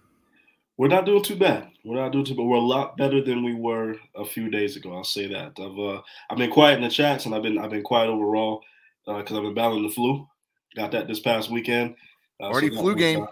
[0.77, 1.69] We're not doing too bad.
[1.83, 2.45] We're not doing too bad.
[2.45, 4.95] We're a lot better than we were a few days ago.
[4.95, 5.53] I'll say that.
[5.59, 8.61] I've uh, I've been quiet in the chats, and I've been I've been quiet overall
[9.05, 10.27] because uh, I've been battling the flu.
[10.75, 11.95] Got that this past weekend.
[12.39, 13.23] Uh, Already so flu game.
[13.23, 13.27] Uh,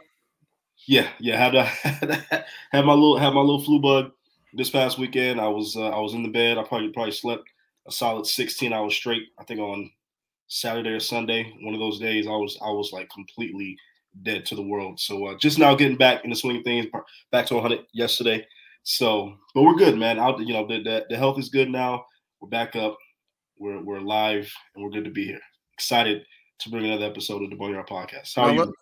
[0.88, 1.38] yeah, yeah.
[1.38, 4.12] Had, had had my little had my little flu bug
[4.54, 5.40] this past weekend.
[5.40, 6.57] I was uh, I was in the bed.
[6.57, 7.43] I probably probably slept
[7.88, 9.27] a solid 16 hours straight.
[9.38, 9.91] I think on
[10.48, 13.77] Saturday or Sunday, one of those days, I was I was like completely
[14.23, 14.99] dead to the world.
[14.99, 16.87] So uh, just now getting back in the swing of things,
[17.31, 18.45] back to 100 yesterday.
[18.83, 20.20] So, but we're good, man.
[20.20, 22.05] Out, you know, the, the, the health is good now.
[22.40, 22.98] We're back up.
[23.57, 25.40] We're we're live, and we're good to be here.
[25.73, 26.25] Excited
[26.59, 28.35] to bring another episode of the Boneyard Podcast.
[28.35, 28.73] How well, are you?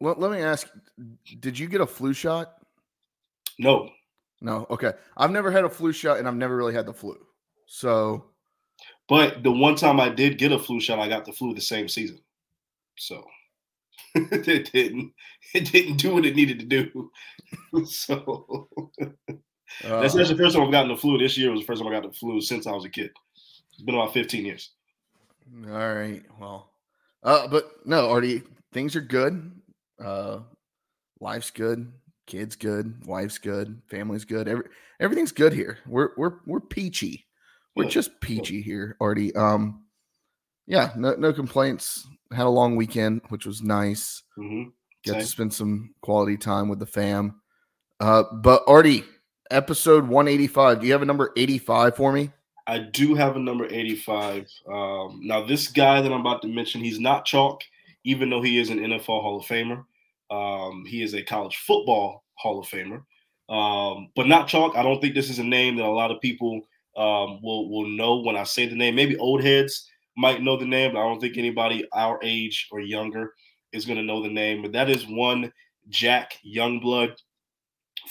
[0.00, 0.68] Let, let me ask:
[1.40, 2.54] Did you get a flu shot?
[3.58, 3.90] No.
[4.40, 4.66] No.
[4.70, 4.92] Okay.
[5.16, 7.16] I've never had a flu shot, and I've never really had the flu.
[7.66, 8.24] So.
[9.08, 11.60] But the one time I did get a flu shot, I got the flu the
[11.60, 12.18] same season.
[12.96, 13.24] So.
[14.14, 15.12] it didn't
[15.54, 17.10] it didn't do what it needed to do.
[17.86, 18.68] so
[19.02, 21.18] uh, that's, that's the first time I've gotten the flu.
[21.18, 23.10] This year was the first time I got the flu since I was a kid.
[23.72, 24.70] It's been about 15 years.
[25.66, 26.22] All right.
[26.38, 26.70] Well,
[27.22, 29.52] uh, but no, Artie, things are good.
[30.02, 30.40] Uh,
[31.20, 31.92] life's good,
[32.26, 34.48] kids good, wife's good, family's good.
[34.48, 34.64] Every
[35.00, 35.78] everything's good here.
[35.86, 37.26] We're we're we're peachy.
[37.76, 39.34] We're just peachy here, Artie.
[39.34, 39.84] Um,
[40.66, 44.22] yeah, no no complaints had a long weekend, which was nice.
[44.38, 44.70] Mm-hmm.
[45.04, 47.40] Get to spend some quality time with the fam.
[48.00, 49.04] Uh, but Artie,
[49.50, 50.80] episode 185.
[50.80, 52.30] Do you have a number 85 for me?
[52.66, 54.46] I do have a number 85.
[54.66, 57.62] Um, now, this guy that I'm about to mention, he's not chalk,
[58.04, 59.84] even though he is an NFL Hall of Famer.
[60.30, 63.02] Um, he is a college football Hall of Famer,
[63.50, 64.76] um, but not chalk.
[64.76, 66.62] I don't think this is a name that a lot of people
[66.96, 68.94] um, will will know when I say the name.
[68.94, 72.80] Maybe old heads might know the name, but I don't think anybody our age or
[72.80, 73.34] younger
[73.72, 74.62] is going to know the name.
[74.62, 75.52] But that is one
[75.88, 77.16] Jack Youngblood,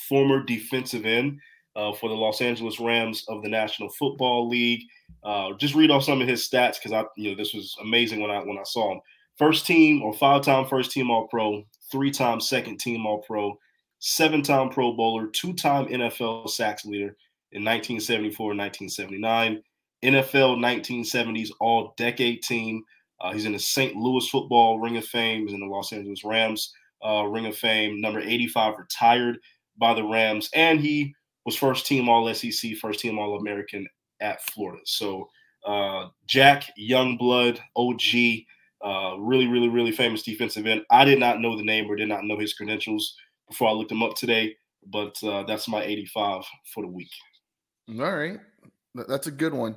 [0.07, 1.39] former defensive end
[1.75, 4.83] uh, for the Los Angeles Rams of the National Football League.
[5.23, 8.19] Uh, just read off some of his stats because I, you know, this was amazing
[8.19, 9.01] when I when I saw him.
[9.37, 13.57] First team or five-time first team All Pro, three-time second team All Pro,
[13.99, 17.15] seven-time Pro Bowler, two-time NFL sacks leader
[17.51, 19.63] in 1974 and 1979.
[20.03, 22.83] NFL 1970s All Decade Team.
[23.21, 23.95] Uh, he's in the St.
[23.95, 25.43] Louis Football Ring of Fame.
[25.43, 26.73] He's in the Los Angeles Rams
[27.05, 28.01] uh, Ring of Fame.
[28.01, 29.37] Number 85 retired
[29.77, 31.15] by the Rams, and he
[31.45, 33.87] was first team All SEC, first team All American
[34.21, 34.81] at Florida.
[34.85, 35.29] So
[35.65, 38.45] uh, Jack Youngblood, OG,
[38.85, 40.83] uh, really, really, really famous defensive end.
[40.89, 43.15] I did not know the name or did not know his credentials
[43.47, 46.43] before I looked him up today, but uh, that's my 85
[46.73, 47.11] for the week.
[47.89, 48.39] All right,
[49.07, 49.75] that's a good one.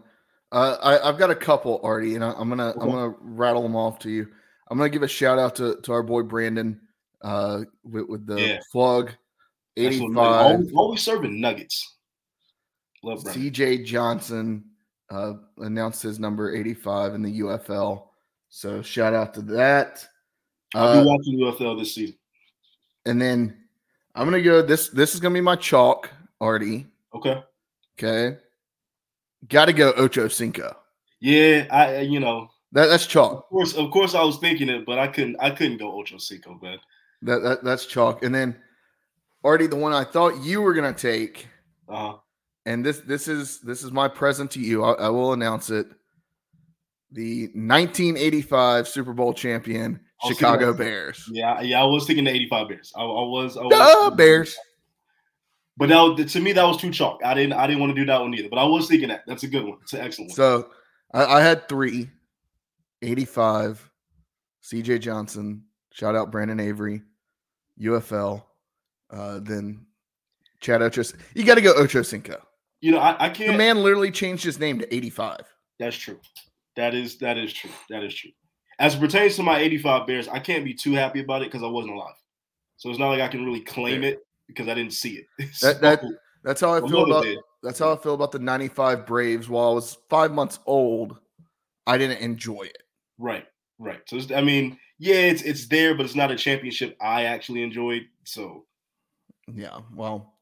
[0.52, 3.76] Uh, I, have got a couple Artie, and I, am gonna I'm gonna rattle them
[3.76, 4.28] off to you.
[4.70, 6.80] I'm gonna give a shout out to, to our boy Brandon
[7.22, 8.60] uh, with, with the yeah.
[8.70, 9.12] plug
[9.76, 10.16] 85.
[10.16, 11.96] Always, always, serving nuggets.
[13.02, 14.64] Love CJ Johnson
[15.10, 18.06] uh, announced his number 85 in the UFL.
[18.48, 20.06] So shout out to that.
[20.74, 22.16] I'll be uh, watching UFL this season.
[23.04, 23.56] And then
[24.14, 24.62] I'm gonna go.
[24.62, 26.86] This this is gonna be my chalk, Artie.
[27.14, 27.42] Okay.
[27.98, 28.38] Okay.
[29.48, 30.76] Got to go Ocho Cinco.
[31.20, 33.32] Yeah, I you know that that's chalk.
[33.32, 35.36] Of course, of course, I was thinking it, but I couldn't.
[35.40, 36.78] I couldn't go Ocho Cinco, man.
[37.22, 38.22] That, that that's chalk.
[38.22, 38.56] And then,
[39.44, 41.46] Artie the one I thought you were gonna take.
[41.88, 42.16] Uh-huh.
[42.64, 44.84] And this this is this is my present to you.
[44.84, 45.86] I, I will announce it.
[47.12, 51.28] The 1985 Super Bowl champion Chicago Bears.
[51.30, 52.92] Yeah, yeah, I was thinking the 85 Bears.
[52.96, 53.56] I, I was.
[53.56, 54.56] I was Bears.
[55.76, 57.20] But that, to me, that was too chalk.
[57.24, 58.48] I didn't I didn't want to do that one either.
[58.48, 59.24] But I was thinking that.
[59.26, 59.78] That's a good one.
[59.82, 60.36] It's an excellent one.
[60.36, 60.70] So
[61.12, 62.10] I, I had three
[63.02, 63.90] 85,
[64.62, 67.02] CJ Johnson, shout out Brandon Avery,
[67.80, 68.42] UFL,
[69.10, 69.86] uh, then
[70.60, 71.02] Chad Ocho.
[71.34, 72.40] You got to go Ocho Cinco.
[72.80, 73.52] You know, I, I can't.
[73.52, 75.40] The man literally changed his name to 85.
[75.78, 76.18] That's true.
[76.76, 77.70] That is that is true.
[77.90, 78.30] That is true.
[78.78, 81.62] As it pertains to my 85 Bears, I can't be too happy about it because
[81.62, 82.14] I wasn't alive.
[82.76, 85.48] So it's not like I can really claim it because I didn't see it.
[85.54, 86.04] so, that, that
[86.42, 87.26] that's how I feel about
[87.62, 89.48] that's how I feel about the 95 Braves.
[89.48, 91.18] While I was five months old,
[91.86, 92.82] I didn't enjoy it.
[93.18, 93.46] Right,
[93.78, 94.00] right.
[94.06, 98.02] So I mean, yeah, it's it's there, but it's not a championship I actually enjoyed.
[98.24, 98.64] So
[99.52, 100.34] yeah, well,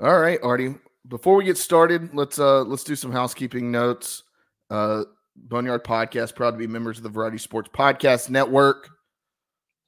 [0.00, 0.74] all right, Artie.
[1.08, 4.22] Before we get started, let's uh let's do some housekeeping notes.
[4.70, 5.04] Uh
[5.36, 8.90] Boneyard Podcast, proud to be members of the Variety Sports Podcast Network.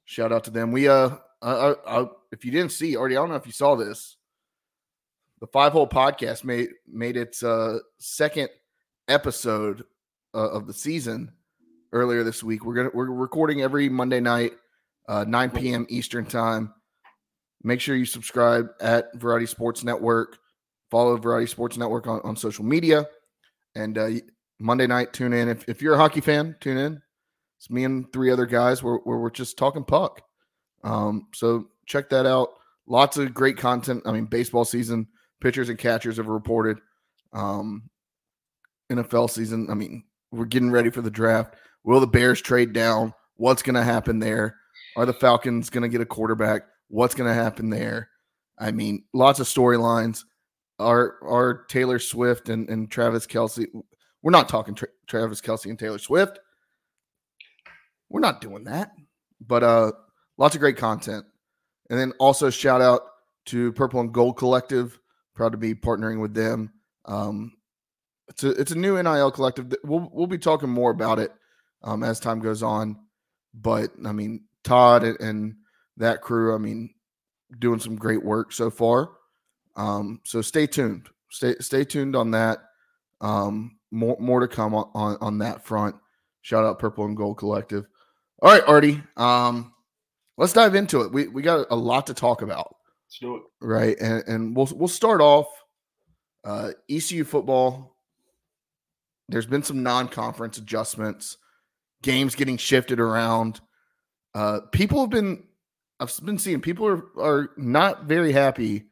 [0.05, 0.71] Shout out to them.
[0.71, 1.11] We uh,
[1.41, 2.05] I, I,
[2.35, 4.17] if you didn't see already, I don't know if you saw this.
[5.39, 8.49] The Five Hole Podcast made made its uh, second
[9.07, 9.83] episode
[10.33, 11.31] uh, of the season
[11.93, 12.65] earlier this week.
[12.65, 14.53] We're gonna we're recording every Monday night,
[15.07, 15.85] uh, 9 p.m.
[15.89, 16.73] Eastern time.
[17.63, 20.37] Make sure you subscribe at Variety Sports Network.
[20.91, 23.05] Follow Variety Sports Network on, on social media.
[23.75, 24.09] And uh,
[24.59, 25.49] Monday night, tune in.
[25.49, 27.01] If, if you're a hockey fan, tune in.
[27.57, 30.21] It's me and three other guys where, where we're just talking puck.
[30.83, 32.49] Um, so check that out.
[32.87, 34.03] Lots of great content.
[34.05, 35.07] I mean, baseball season,
[35.41, 36.77] pitchers and catchers have reported.
[37.33, 37.89] Um,
[38.91, 39.67] NFL season.
[39.69, 41.55] I mean, we're getting ready for the draft.
[41.83, 43.13] Will the Bears trade down?
[43.35, 44.57] What's going to happen there?
[44.95, 46.63] Are the Falcons going to get a quarterback?
[46.87, 48.09] What's going to happen there?
[48.57, 50.23] I mean, lots of storylines.
[50.77, 53.67] Are are Taylor Swift and, and Travis Kelce?
[54.21, 56.39] We're not talking tra- Travis Kelce and Taylor Swift.
[58.09, 58.91] We're not doing that.
[59.39, 59.91] But uh,
[60.37, 61.25] lots of great content.
[61.89, 63.01] And then also shout out
[63.47, 64.99] to Purple and Gold Collective.
[65.35, 66.71] Proud to be partnering with them.
[67.05, 67.53] Um,
[68.27, 69.73] it's a it's a new NIL collective.
[69.83, 71.31] We'll we'll be talking more about it
[71.83, 72.97] um, as time goes on.
[73.53, 75.55] But I mean, Todd and, and
[75.97, 76.93] that crew, I mean,
[77.59, 79.11] doing some great work so far.
[79.75, 81.09] Um, so stay tuned.
[81.29, 82.59] Stay stay tuned on that.
[83.21, 85.95] Um, more more to come on, on, on that front.
[86.41, 87.85] Shout out Purple and Gold Collective.
[88.41, 89.01] All right, Artie.
[89.17, 89.73] Um,
[90.37, 91.11] let's dive into it.
[91.11, 92.75] We we got a lot to talk about.
[93.07, 93.43] Let's do it.
[93.61, 95.47] Right, and and we'll we'll start off.
[96.43, 97.97] Uh, ECU football.
[99.27, 101.37] There's been some non-conference adjustments,
[102.03, 103.59] games getting shifted around.
[104.35, 105.43] Uh, people have been,
[105.99, 108.83] I've been seeing people are are not very happy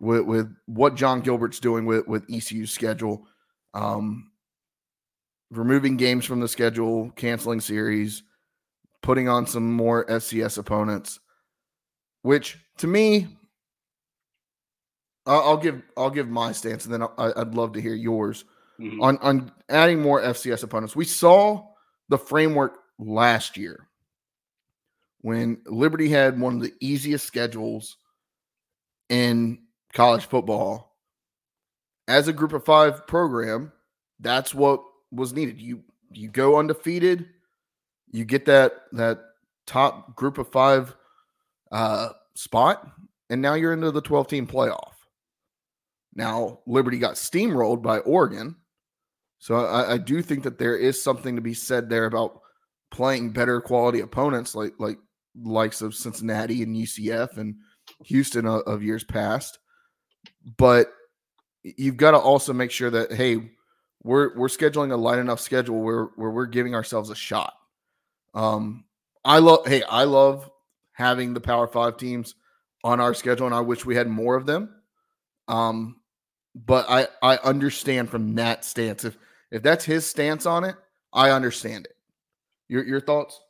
[0.00, 3.26] with with what Jon Gilbert's doing with with ECU's schedule.
[3.72, 4.30] Um,
[5.50, 8.22] removing games from the schedule, canceling series,
[9.02, 11.20] putting on some more FCS opponents,
[12.22, 13.28] which to me,
[15.26, 18.44] I'll, give I'll give my stance, and then I, would love to hear yours
[18.80, 19.00] mm-hmm.
[19.00, 20.96] on on adding more FCS opponents.
[20.96, 21.68] We saw
[22.08, 23.88] the framework last year
[25.20, 27.96] when Liberty had one of the easiest schedules
[29.08, 29.58] in
[29.92, 30.90] college football.
[32.08, 33.72] As a group of five program,
[34.18, 34.82] that's what
[35.12, 35.60] was needed.
[35.60, 37.28] You you go undefeated,
[38.12, 39.20] you get that that
[39.66, 40.94] top group of five
[41.72, 42.86] uh, spot,
[43.30, 44.92] and now you're into the 12 team playoff.
[46.14, 48.56] Now Liberty got steamrolled by Oregon,
[49.38, 52.40] so I, I do think that there is something to be said there about
[52.90, 54.98] playing better quality opponents like like
[55.42, 57.56] likes of Cincinnati and UCF and
[58.04, 59.58] Houston of, of years past.
[60.58, 60.92] But
[61.62, 63.50] you've got to also make sure that hey,
[64.02, 67.54] we're we're scheduling a light enough schedule where where we're giving ourselves a shot.
[68.34, 68.84] Um,
[69.24, 70.50] I love hey, I love
[70.92, 72.34] having the Power Five teams
[72.84, 74.74] on our schedule, and I wish we had more of them.
[75.48, 76.00] Um,
[76.54, 79.04] but I I understand from that stance.
[79.04, 79.16] If
[79.50, 80.76] if that's his stance on it,
[81.12, 81.96] I understand it.
[82.68, 83.40] Your your thoughts?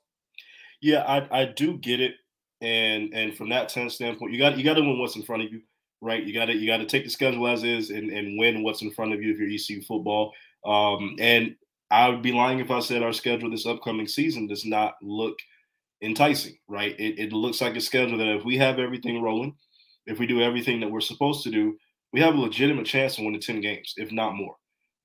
[0.80, 2.14] Yeah, I I do get it,
[2.60, 5.52] and and from that standpoint, you got you got to win what's in front of
[5.52, 5.62] you
[6.02, 6.24] right?
[6.24, 8.82] You got to you got to take the schedule as is and, and win what's
[8.82, 10.34] in front of you if you're ECU football.
[10.66, 11.54] Um, and
[11.92, 15.38] I would be lying if I said our schedule this upcoming season does not look
[16.00, 16.98] enticing, right?
[16.98, 19.54] It, it looks like a schedule that if we have everything rolling,
[20.06, 21.76] if we do everything that we're supposed to do,
[22.14, 24.56] we have a legitimate chance to win the 10 games, if not more.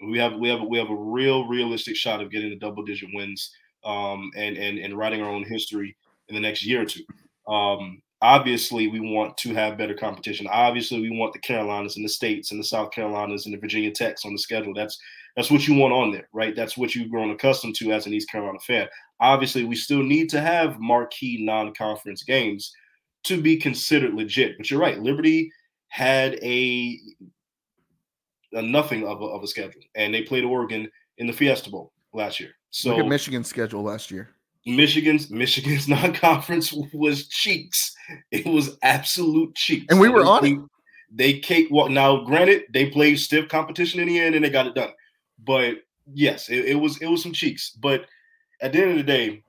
[0.01, 3.09] We have we have we have a real realistic shot of getting the double digit
[3.13, 3.51] wins
[3.83, 5.97] um, and and and writing our own history
[6.29, 7.03] in the next year or two.
[7.51, 10.47] Um, obviously we want to have better competition.
[10.49, 13.91] Obviously, we want the Carolinas and the states and the South Carolinas and the Virginia
[13.91, 14.73] Techs on the schedule.
[14.73, 14.97] That's
[15.37, 16.55] that's what you want on there, right?
[16.55, 18.87] That's what you've grown accustomed to as an East Carolina fan.
[19.19, 22.73] Obviously, we still need to have marquee non-conference games
[23.25, 24.57] to be considered legit.
[24.57, 25.51] But you're right, Liberty
[25.89, 26.99] had a
[28.53, 30.89] a nothing of a, of a schedule, and they played Oregon
[31.19, 32.49] in the Fiesta Bowl last year.
[32.71, 34.29] So look at Michigan's schedule last year.
[34.65, 37.95] Michigan's Michigan's non-conference was cheeks.
[38.31, 39.85] It was absolute cheeks.
[39.89, 40.59] And we were on it.
[41.11, 44.65] They cake well now, granted, they played stiff competition in the end and they got
[44.65, 44.89] it done.
[45.47, 45.77] But
[46.13, 47.71] yes, it, it was it was some cheeks.
[47.71, 48.05] But
[48.61, 49.43] at the end of the day,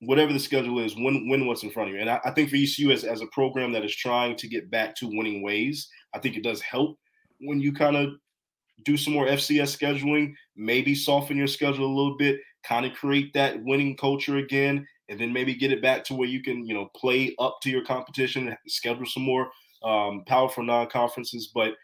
[0.00, 2.00] whatever the schedule is, win win what's in front of you.
[2.00, 4.70] And I, I think for ECU as, as a program that is trying to get
[4.70, 6.98] back to winning ways, I think it does help
[7.40, 8.10] when you kind of
[8.84, 13.32] do some more FCS scheduling, maybe soften your schedule a little bit, kind of create
[13.34, 16.74] that winning culture again, and then maybe get it back to where you can, you
[16.74, 19.50] know, play up to your competition, schedule some more
[19.84, 21.50] um, powerful non-conferences.
[21.54, 21.74] But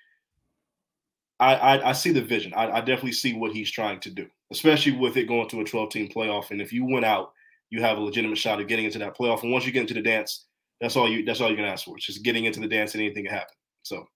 [1.40, 2.52] I, I, I see the vision.
[2.54, 4.26] I, I, definitely see what he's trying to do.
[4.50, 6.50] especially with it going to a 12 team playoff.
[6.50, 7.32] And if you win out,
[7.70, 9.42] you have a legitimate shot of getting into that playoff.
[9.42, 10.46] And once you get into the dance,
[10.80, 11.96] that's all you that's all you can ask for.
[11.96, 13.54] It's just getting into the dance and anything can happen.
[13.82, 14.06] So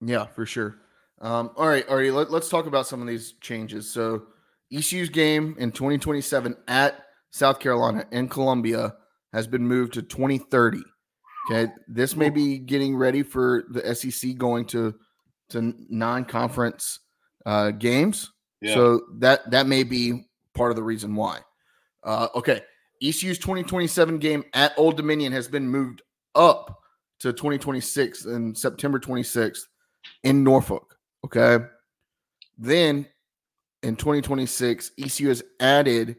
[0.00, 0.76] yeah, for sure.
[1.20, 3.88] Um, all right, Artie, let, let's talk about some of these changes.
[3.88, 4.24] So
[4.72, 8.94] ECU's game in 2027 at South Carolina and Columbia
[9.32, 10.78] has been moved to 2030.
[11.50, 14.94] Okay, this may be getting ready for the SEC going to
[15.50, 17.00] to non-conference
[17.46, 18.32] uh, games.
[18.60, 18.74] Yeah.
[18.74, 21.40] So that that may be part of the reason why.
[22.04, 22.62] Uh, okay,
[23.02, 26.02] ECU's 2027 game at Old Dominion has been moved
[26.34, 26.80] up
[27.20, 29.62] to 2026 and September 26th
[30.24, 30.96] in Norfolk.
[31.24, 31.64] Okay,
[32.58, 33.06] then
[33.82, 36.16] in 2026, ECU has added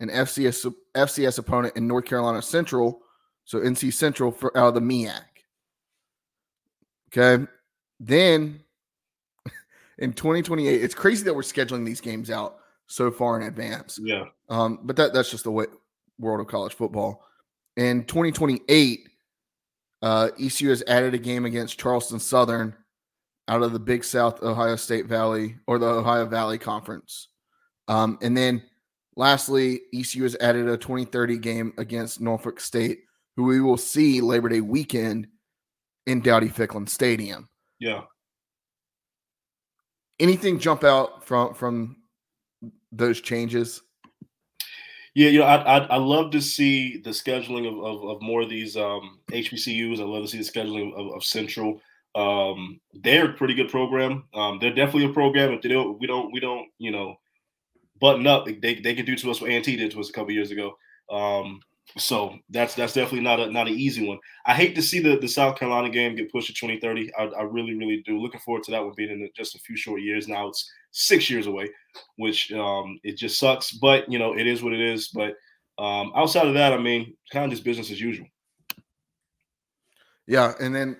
[0.00, 3.00] an FCS FCS opponent in North Carolina Central,
[3.44, 5.20] so NC Central for out of the MEAC.
[7.08, 7.46] Okay,
[8.00, 8.60] then
[9.98, 13.98] in 2028, it's crazy that we're scheduling these games out so far in advance.
[14.02, 14.24] Yeah.
[14.48, 15.66] Um, but that that's just the way
[16.18, 17.24] world of college football.
[17.76, 19.08] In 2028,
[20.02, 22.74] uh, ECU has added a game against Charleston Southern
[23.48, 27.28] out of the Big South Ohio State Valley or the Ohio Valley Conference.
[27.88, 28.62] Um, and then
[29.16, 33.00] lastly, ECU has added a 2030 game against Norfolk State,
[33.36, 35.28] who we will see Labor Day weekend
[36.06, 37.48] in Dowdy Ficklen Stadium.
[37.78, 38.02] Yeah.
[40.18, 41.96] Anything jump out from from
[42.92, 43.82] those changes?
[45.14, 48.50] Yeah, you know, I I, love to see the scheduling of, of, of more of
[48.50, 49.98] these um, HBCUs.
[49.98, 51.80] I love to see the scheduling of, of Central.
[52.14, 54.24] Um, they're a pretty good program.
[54.34, 55.52] Um, they're definitely a program.
[55.52, 57.16] If they don't, we don't, we don't, you know,
[57.98, 58.44] button up.
[58.44, 60.76] They they can do to us what A&T did to us a couple years ago.
[61.10, 61.60] Um,
[61.98, 64.18] so that's that's definitely not a not an easy one.
[64.44, 67.12] I hate to see the, the South Carolina game get pushed to 2030.
[67.14, 68.18] I, I really really do.
[68.18, 70.28] Looking forward to that one being in just a few short years.
[70.28, 71.70] Now it's six years away,
[72.16, 73.72] which um, it just sucks.
[73.72, 75.08] But you know it is what it is.
[75.08, 75.34] But
[75.78, 78.26] um, outside of that, I mean, kind of just business as usual.
[80.26, 80.96] Yeah, and then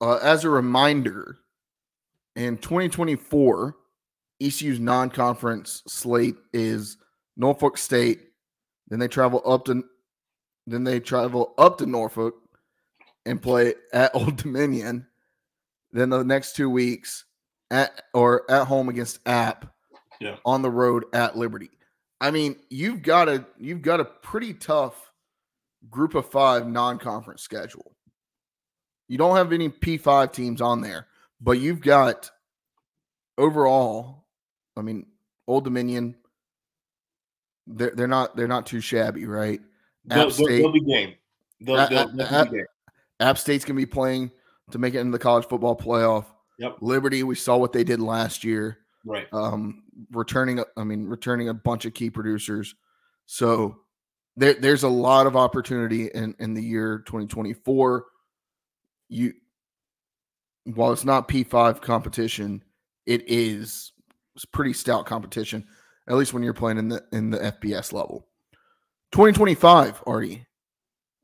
[0.00, 1.38] uh, as a reminder,
[2.36, 3.76] in 2024,
[4.40, 6.98] ECU's non-conference slate is
[7.36, 8.20] Norfolk State.
[8.88, 9.82] Then they travel up to
[10.66, 12.34] then they travel up to Norfolk
[13.26, 15.06] and play at Old Dominion.
[15.92, 17.24] Then the next two weeks
[17.70, 19.70] at or at home against App.
[20.20, 20.36] Yeah.
[20.44, 21.70] On the road at Liberty.
[22.20, 25.10] I mean, you've got a you've got a pretty tough
[25.90, 27.94] group of five non-conference schedule.
[29.08, 31.08] You don't have any P5 teams on there,
[31.40, 32.30] but you've got
[33.36, 34.24] overall,
[34.76, 35.06] I mean,
[35.46, 36.14] Old Dominion,
[37.66, 39.60] they're they're not they're not too shabby, right?
[40.10, 41.14] App State, they'll, be game.
[41.60, 42.66] They'll, App, they'll, they'll App, be game.
[43.20, 44.30] App State's gonna be playing
[44.70, 46.26] to make it into the college football playoff.
[46.58, 46.78] Yep.
[46.80, 48.78] Liberty, we saw what they did last year.
[49.04, 49.26] Right.
[49.32, 49.82] Um,
[50.12, 52.74] returning, I mean, returning a bunch of key producers.
[53.26, 53.76] So
[54.36, 58.04] there, there's a lot of opportunity in in the year 2024.
[59.08, 59.34] You,
[60.64, 62.62] while it's not P5 competition,
[63.06, 63.92] it is
[64.34, 65.66] it's pretty stout competition.
[66.08, 68.26] At least when you're playing in the in the FBS level.
[69.12, 70.46] 2025, Artie.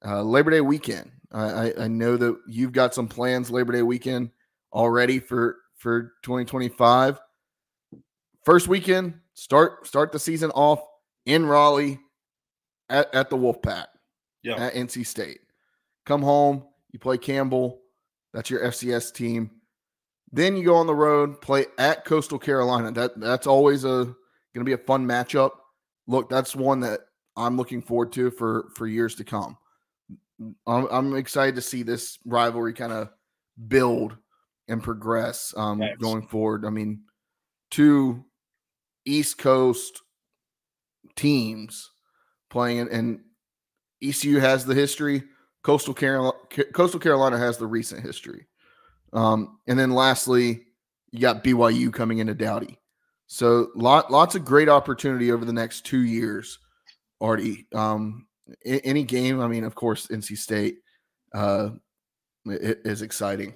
[0.05, 1.11] Uh, Labor Day weekend.
[1.33, 4.31] I, I know that you've got some plans Labor Day weekend
[4.73, 7.21] already for for 2025.
[8.45, 10.81] First weekend, start start the season off
[11.27, 12.01] in Raleigh
[12.89, 13.87] at, at the Wolfpack.
[14.43, 14.57] Yeah.
[14.57, 15.41] At NC State.
[16.07, 17.81] Come home, you play Campbell.
[18.33, 19.51] That's your FCS team.
[20.33, 22.91] Then you go on the road, play at Coastal Carolina.
[22.93, 24.15] That that's always a
[24.55, 25.51] going to be a fun matchup.
[26.07, 27.01] Look, that's one that
[27.41, 29.57] I'm looking forward to for for years to come.
[30.67, 33.11] I'm, I'm excited to see this rivalry kind of
[33.69, 34.17] build
[34.69, 36.65] and progress um, going forward.
[36.65, 37.03] I mean,
[37.71, 38.25] two
[39.05, 40.03] East Coast
[41.17, 41.91] teams
[42.49, 43.21] playing, and
[44.03, 45.25] ECU has the history.
[45.63, 46.37] Coastal Carolina,
[46.73, 48.47] Coastal Carolina has the recent history.
[49.13, 50.63] Um, and then lastly,
[51.11, 52.79] you got BYU coming into Dowdy.
[53.27, 56.59] So lot lots of great opportunity over the next two years
[57.21, 57.67] Artie.
[57.75, 58.27] Um,
[58.65, 60.79] any game, I mean, of course, NC State
[61.35, 61.71] uh,
[62.47, 63.55] is exciting.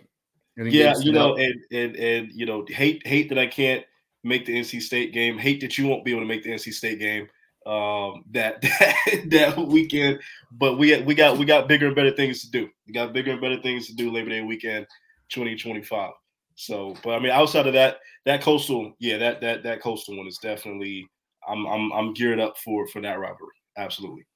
[0.59, 3.85] Any yeah, you know, and, and and you know, hate hate that I can't
[4.23, 5.37] make the NC State game.
[5.37, 7.29] Hate that you won't be able to make the NC State game
[7.67, 10.21] um, that that, that weekend.
[10.53, 12.69] But we we got we got bigger and better things to do.
[12.87, 14.87] We got bigger and better things to do Labor Day weekend,
[15.31, 16.11] 2025.
[16.57, 20.27] So, but I mean, outside of that, that coastal, yeah, that that that coastal one
[20.27, 21.09] is definitely
[21.49, 23.55] I'm I'm I'm geared up for for that rivalry.
[23.77, 24.27] Absolutely.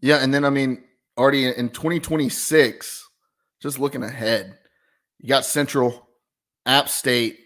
[0.00, 0.84] Yeah, and then I mean,
[1.16, 3.08] Artie in 2026,
[3.60, 4.58] just looking ahead,
[5.18, 6.08] you got Central,
[6.66, 7.38] App State,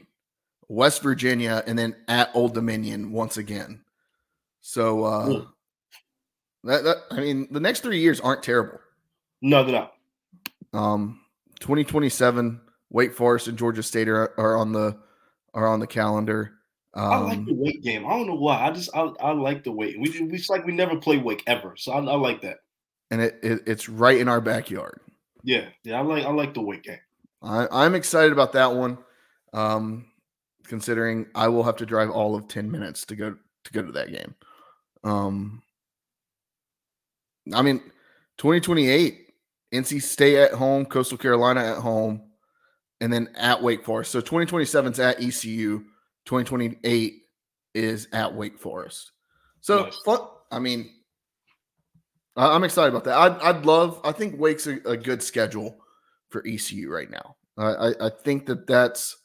[0.68, 3.82] West Virginia, and then at Old Dominion once again.
[4.60, 5.44] So uh,
[6.64, 8.80] that, that I mean, the next three years aren't terrible.
[9.40, 9.92] No, they're not.
[10.72, 11.20] Um,
[11.60, 12.60] 2027,
[12.90, 14.98] Wake Forest and Georgia State are, are on the
[15.54, 16.57] are on the calendar.
[16.94, 18.06] Um, I like the Wake game.
[18.06, 18.66] I don't know why.
[18.66, 19.96] I just I, I like the Wake.
[19.98, 22.58] We we just like we never play Wake ever, so I, I like that.
[23.10, 25.00] And it, it, it's right in our backyard.
[25.42, 25.98] Yeah, yeah.
[25.98, 26.98] I like I like the Wake game.
[27.42, 28.98] I, I'm excited about that one.
[29.52, 30.06] Um,
[30.64, 33.92] considering I will have to drive all of 10 minutes to go to go to
[33.92, 34.34] that game.
[35.04, 35.62] Um,
[37.54, 37.80] I mean,
[38.38, 39.26] 2028,
[39.72, 42.22] NC State at home, Coastal Carolina at home,
[43.00, 44.10] and then at Wake Forest.
[44.10, 45.84] So 2027 is at ECU,
[46.28, 47.22] 2028
[47.74, 49.12] is at Wake Forest.
[49.62, 49.98] So, nice.
[50.04, 50.20] fun,
[50.52, 50.90] I mean,
[52.36, 53.16] I'm excited about that.
[53.16, 55.78] I'd, I'd love, I think Wake's a, a good schedule
[56.28, 57.36] for ECU right now.
[57.56, 59.16] I, I think that that's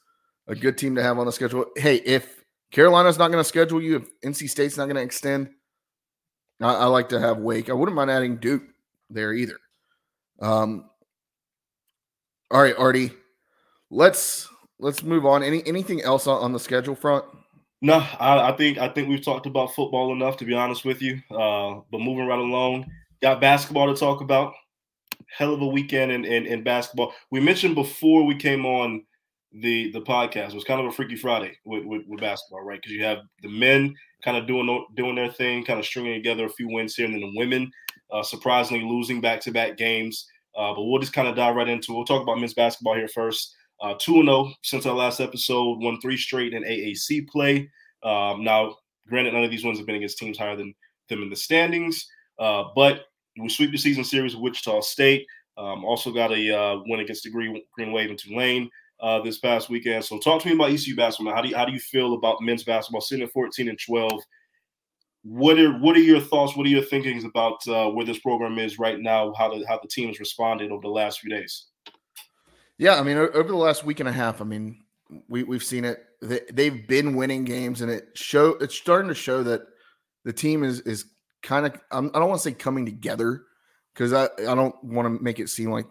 [0.48, 1.66] a good team to have on the schedule.
[1.76, 5.50] Hey, if Carolina's not going to schedule you, if NC State's not going to extend,
[6.62, 7.70] I, I, like to have Wake.
[7.70, 8.64] I wouldn't mind adding Duke
[9.10, 9.60] there either.
[10.42, 10.90] Um,
[12.50, 13.12] all right, Artie,
[13.92, 14.48] let's
[14.84, 15.42] let's move on.
[15.44, 17.26] Any anything else on, on the schedule front?
[17.82, 21.02] No, I, I, think I think we've talked about football enough to be honest with
[21.02, 21.22] you.
[21.30, 22.86] Uh, but moving right along,
[23.22, 24.54] got basketball to talk about
[25.36, 27.14] hell of a weekend in, in, in basketball.
[27.32, 29.04] We mentioned before we came on
[29.56, 32.82] the the podcast it was kind of a freaky Friday with, with, with basketball, right?
[32.82, 36.46] Because you have the men kind of doing doing their thing, kind of stringing together
[36.46, 37.72] a few wins here, and then the women
[38.12, 40.28] uh, surprisingly losing back to back games.
[40.56, 41.92] Uh, but we'll just kind of dive right into.
[41.92, 41.96] it.
[41.96, 43.56] We'll talk about men's basketball here first.
[43.84, 47.70] Uh, two and zero oh since our last episode, won three straight in AAC play.
[48.02, 48.78] Um, now,
[49.10, 50.74] granted, none of these wins have been against teams higher than
[51.10, 52.08] them in the standings,
[52.40, 55.28] uh, but we sweep the season series with Wichita State.
[55.58, 58.70] Um, also got a uh, win against the Green, Green Wave in Tulane
[59.02, 60.06] uh, this past weekend.
[60.06, 61.36] So talk to me about ECU basketball.
[61.36, 64.14] How do you, how do you feel about men's basketball sitting at 14 and 12?
[65.24, 66.56] What are what are your thoughts?
[66.56, 69.34] What are your thinkings about uh, where this program is right now?
[69.38, 71.66] How the how the team has responded over the last few days?
[72.78, 74.84] Yeah, I mean, over the last week and a half, I mean,
[75.28, 76.04] we we've seen it.
[76.22, 79.62] They've been winning games, and it show it's starting to show that
[80.26, 81.06] the team is is
[81.42, 83.44] kind of I don't want to say coming together
[83.94, 85.86] because I, I don't want to make it seem like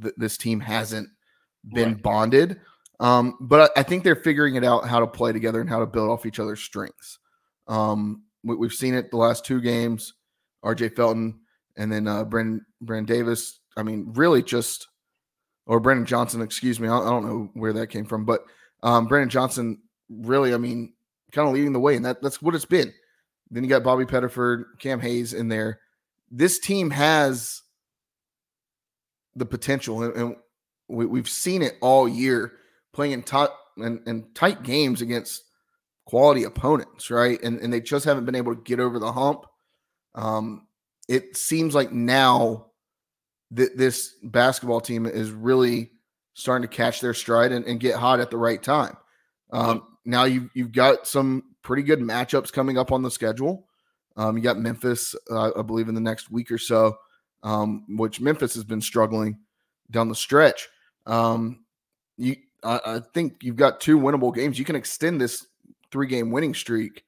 [0.00, 1.08] th- this team hasn't
[1.72, 2.02] been right.
[2.02, 2.60] bonded.
[3.00, 5.80] Um, but I, I, think they're figuring it out how to play together and how
[5.80, 7.18] to build off each other's strengths.
[7.66, 10.14] Um, we, have seen it the last two games.
[10.64, 11.40] RJ Felton
[11.76, 12.64] and then uh, Brandon
[13.04, 13.60] Davis.
[13.76, 14.88] I mean, really just
[15.66, 16.42] or Brandon Johnson.
[16.42, 16.88] Excuse me.
[16.88, 18.44] I, don't know where that came from, but
[18.82, 20.54] um, Brandon Johnson really.
[20.54, 20.92] I mean,
[21.32, 22.92] kind of leading the way, and that that's what it's been.
[23.50, 25.80] Then you got Bobby Pettiford, Cam Hayes in there.
[26.30, 27.62] This team has
[29.36, 30.36] the potential, and, and
[30.88, 32.52] we, have seen it all year
[32.92, 35.42] playing in tight and, tight games against
[36.06, 37.42] quality opponents, right?
[37.42, 39.44] And and they just haven't been able to get over the hump.
[40.14, 40.66] Um,
[41.08, 42.66] it seems like now
[43.54, 45.90] that this basketball team is really
[46.34, 48.96] starting to catch their stride and, and get hot at the right time.
[49.50, 53.66] Um, now you've you've got some pretty good matchups coming up on the schedule.
[54.16, 56.96] Um, you got Memphis, uh, I believe, in the next week or so,
[57.42, 59.38] um, which Memphis has been struggling
[59.90, 60.68] down the stretch.
[61.06, 61.64] Um,
[62.16, 64.58] you, I, I, think you've got two winnable games.
[64.58, 65.46] You can extend this
[65.90, 67.04] three game winning streak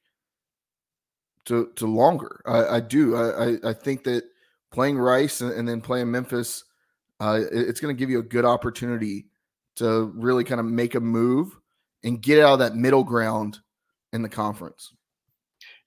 [1.45, 2.41] to to longer.
[2.45, 3.15] I, I do.
[3.15, 4.23] I, I think that
[4.77, 6.63] playing Rice and, and then playing Memphis,
[7.19, 9.25] uh, it, it's going to give you a good opportunity
[9.77, 11.57] to really kind of make a move
[12.03, 13.57] and get out of that middle ground
[14.13, 14.93] in the conference.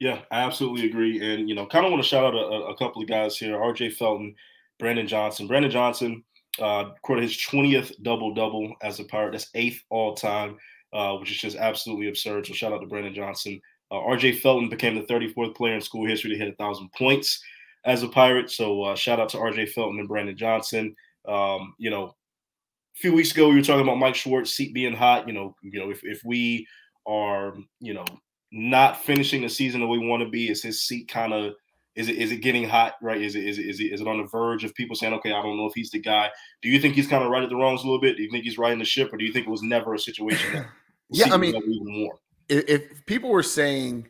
[0.00, 1.24] Yeah, I absolutely agree.
[1.24, 3.56] And, you know, kind of want to shout out a, a couple of guys here
[3.56, 4.34] RJ Felton,
[4.80, 5.46] Brandon Johnson.
[5.46, 6.24] Brandon Johnson
[6.60, 9.30] uh, recorded his 20th double double as a Pirate.
[9.30, 10.56] That's eighth all time,
[10.92, 12.44] uh, which is just absolutely absurd.
[12.44, 13.60] So shout out to Brandon Johnson.
[13.92, 17.40] Uh, RJ Felton became the 34th player in school history to hit a thousand points
[17.84, 18.50] as a Pirate.
[18.50, 20.94] So uh, shout out to RJ Felton and Brandon Johnson.
[21.26, 24.94] Um, you know, a few weeks ago we were talking about Mike Schwartz seat being
[24.94, 25.26] hot.
[25.26, 26.66] You know, you know if if we
[27.06, 28.04] are you know
[28.52, 31.54] not finishing the season the way we want to be, is his seat kind of
[31.96, 32.94] is it is it getting hot?
[33.02, 33.20] Right?
[33.20, 35.32] Is it is it is it is it on the verge of people saying, okay,
[35.32, 36.30] I don't know if he's the guy?
[36.62, 38.16] Do you think he's kind of right at the wrongs a little bit?
[38.16, 39.98] Do you think he's riding the ship, or do you think it was never a
[39.98, 40.66] situation?
[41.10, 42.18] yeah, I mean, even more.
[42.48, 44.08] If, if people were saying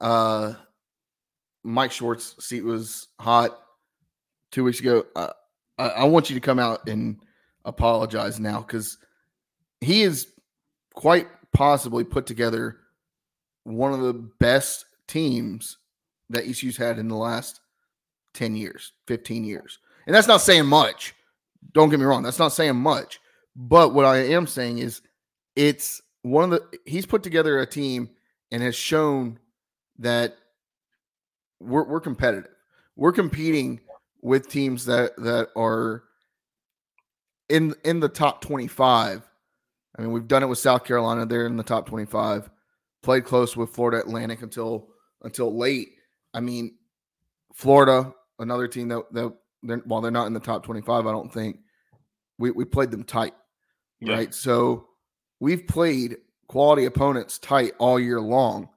[0.00, 0.54] uh,
[1.68, 3.58] Mike Schwartz seat was hot
[4.50, 5.32] two weeks ago, uh,
[5.78, 7.18] I, I want you to come out and
[7.64, 8.96] apologize now because
[9.80, 10.28] he is
[10.94, 12.78] quite possibly put together
[13.64, 15.76] one of the best teams
[16.30, 17.60] that ECU's had in the last
[18.32, 19.78] 10 years, 15 years.
[20.06, 21.14] And that's not saying much.
[21.72, 22.22] Don't get me wrong.
[22.22, 23.20] That's not saying much.
[23.54, 25.02] But what I am saying is
[25.54, 28.08] it's one of the he's put together a team
[28.50, 29.38] and has shown
[29.98, 30.36] that
[31.60, 32.50] we're we're competitive.
[32.96, 33.80] We're competing
[34.22, 36.04] with teams that that are
[37.48, 39.28] in in the top 25.
[39.96, 41.26] I mean, we've done it with South Carolina.
[41.26, 42.50] They're in the top 25.
[43.02, 44.88] Played close with Florida Atlantic until
[45.22, 45.90] until late.
[46.34, 46.76] I mean,
[47.54, 51.32] Florida, another team that that they're while they're not in the top 25, I don't
[51.32, 51.58] think
[52.38, 53.34] we we played them tight.
[54.00, 54.14] Yeah.
[54.14, 54.34] Right?
[54.34, 54.88] So
[55.40, 58.68] we've played quality opponents tight all year long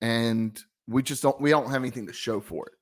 [0.00, 0.58] and
[0.92, 2.72] we just don't we don't have anything to show for it.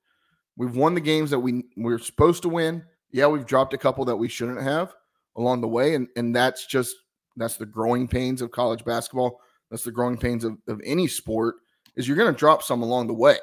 [0.56, 2.84] We've won the games that we we're supposed to win.
[3.12, 4.94] Yeah, we've dropped a couple that we shouldn't have
[5.36, 6.94] along the way, and and that's just
[7.36, 9.40] that's the growing pains of college basketball.
[9.70, 11.56] That's the growing pains of, of any sport
[11.96, 13.36] is you're going to drop some along the way.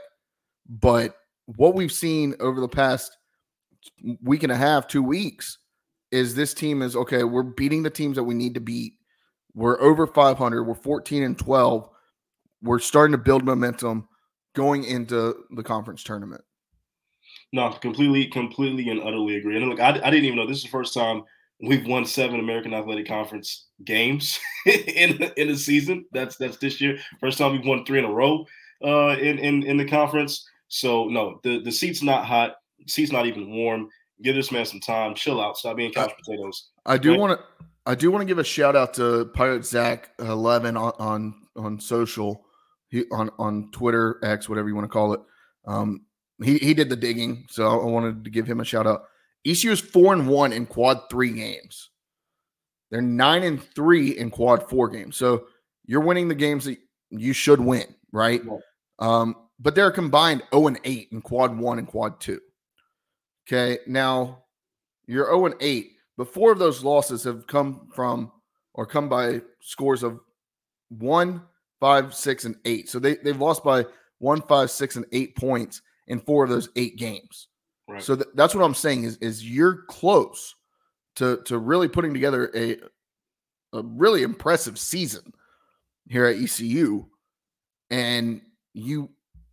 [0.68, 3.18] But what we've seen over the past
[4.22, 5.58] week and a half, two weeks,
[6.12, 7.24] is this team is okay.
[7.24, 8.94] We're beating the teams that we need to beat.
[9.54, 10.64] We're over 500.
[10.64, 11.90] We're 14 and 12.
[12.62, 14.08] We're starting to build momentum
[14.58, 16.43] going into the conference tournament.
[17.54, 19.56] No, completely, completely, and utterly agree.
[19.56, 21.24] And look, I, I didn't even know this is the first time
[21.62, 26.06] we've won seven American Athletic Conference games in in the season.
[26.12, 26.98] That's that's this year.
[27.20, 28.46] First time we've won three in a row
[28.84, 30.50] uh, in in in the conference.
[30.70, 32.56] So no, the the seat's not hot.
[32.80, 33.89] The seat's not even warm.
[34.24, 35.13] Give this man some time.
[35.13, 35.58] Chill out.
[35.58, 36.70] Stop being couch potatoes.
[36.88, 37.46] I do want to.
[37.86, 41.80] I do want to give a shout out to Pirate Zach Eleven on, on on
[41.80, 42.47] social,
[42.89, 45.21] he, on on Twitter X, whatever you want to call it.
[45.65, 46.06] Um,
[46.43, 49.04] he he did the digging, so I wanted to give him a shout out.
[49.45, 51.89] ECU is four and one in quad three games.
[52.91, 55.17] They're nine and three in quad four games.
[55.17, 55.47] So
[55.86, 56.78] you're winning the games that
[57.10, 58.41] you should win, right?
[58.45, 58.58] Yeah.
[59.00, 62.39] Um, but they're combined 0 and 8 in quad one and quad two.
[63.47, 63.80] Okay.
[63.88, 64.43] Now
[65.08, 68.32] you're 0 and 8, but four of those losses have come from
[68.73, 70.19] or come by scores of
[70.89, 71.41] one,
[71.80, 72.90] five, six, and eight.
[72.90, 73.86] So they, they've lost by
[74.20, 77.48] one, five, six, and eight points in four of those eight games.
[77.88, 78.02] Right.
[78.04, 80.56] So th- that's what I'm saying is is you're close
[81.16, 82.78] to to really putting together a
[83.74, 85.34] a really impressive season
[86.10, 87.06] here at ECU,
[87.90, 88.42] and
[88.74, 89.10] you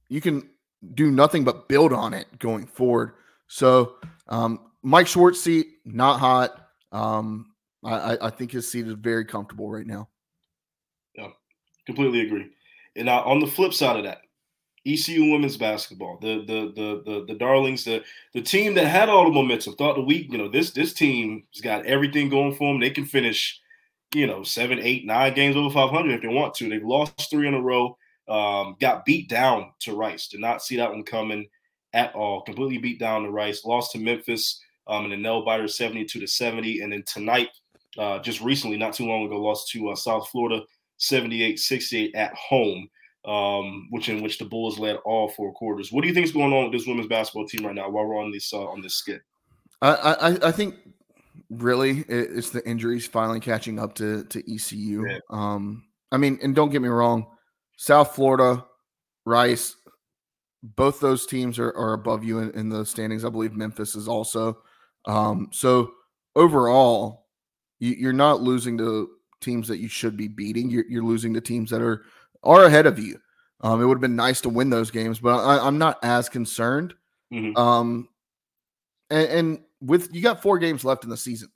[0.08, 0.48] you can
[0.94, 3.12] do nothing but build on it going forward.
[3.46, 3.96] So
[4.28, 6.68] um, Mike Schwartz seat not hot.
[6.92, 10.08] Um, I, I think his seat is very comfortable right now.
[11.86, 12.50] Completely agree.
[12.96, 14.22] And now on the flip side of that,
[14.86, 18.02] ECU women's basketball, the the the the, the darlings, the
[18.34, 19.74] the team that had all the momentum.
[19.74, 22.80] Thought the week, you know, this this team's got everything going for them.
[22.80, 23.60] They can finish,
[24.14, 26.68] you know, seven, eight, nine games over 500 if they want to.
[26.68, 27.96] They've lost three in a row.
[28.28, 30.28] Um, got beat down to Rice.
[30.28, 31.46] Did not see that one coming
[31.94, 32.42] at all.
[32.42, 33.64] Completely beat down to Rice.
[33.64, 36.80] Lost to Memphis um, in the nail biter, 72 to 70.
[36.80, 37.48] And then tonight,
[37.98, 40.62] uh, just recently, not too long ago, lost to uh, South Florida,
[41.00, 42.88] 78-68 at home
[43.26, 45.90] um, which in which the Bulls led all four quarters.
[45.90, 48.06] What do you think is going on with this women's basketball team right now while
[48.06, 49.22] we're on this uh, on this skit?
[49.80, 50.76] I, I, I think
[51.50, 55.08] really it's the injuries finally catching up to to ECU.
[55.08, 55.18] Yeah.
[55.30, 57.26] Um, I mean, and don't get me wrong,
[57.76, 58.64] South Florida,
[59.24, 59.74] Rice,
[60.62, 63.24] both those teams are, are above you in, in the standings.
[63.24, 64.58] I believe Memphis is also.
[65.06, 65.92] Um, so
[66.36, 67.26] overall,
[67.80, 69.10] you, are not losing to
[69.44, 70.70] teams that you should be beating.
[70.70, 72.04] You're, you're losing to teams that are
[72.42, 73.18] are ahead of you.
[73.60, 76.28] Um, it would have been nice to win those games, but I, am not as
[76.28, 76.94] concerned.
[77.32, 77.56] Mm-hmm.
[77.56, 78.08] Um,
[79.10, 81.50] and, and, with you got four games left in the season,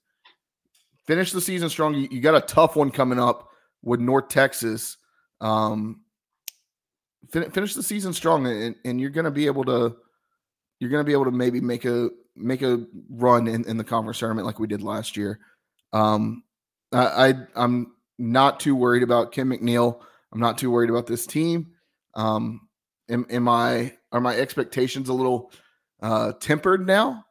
[1.07, 1.95] finish the season strong.
[1.95, 3.49] You, you got a tough one coming up
[3.83, 4.99] with North Texas.
[5.41, 6.03] Um,
[7.31, 9.97] fin- finish the season strong, and, and you're going to be able to
[10.79, 13.85] you're going to be able to maybe make a make a run in, in the
[13.85, 15.41] conference tournament like we did last year.
[15.93, 16.43] Um,
[16.93, 20.01] I, I I'm not too worried about Kim McNeill.
[20.33, 21.69] I'm not too worried about this team.
[22.15, 22.69] Um,
[23.09, 25.53] am, am I are my expectations a little
[26.03, 27.25] uh, tempered now?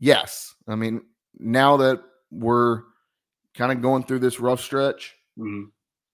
[0.00, 0.54] Yes.
[0.68, 1.02] I mean,
[1.38, 2.82] now that we're
[3.54, 5.64] kind of going through this rough stretch, mm-hmm.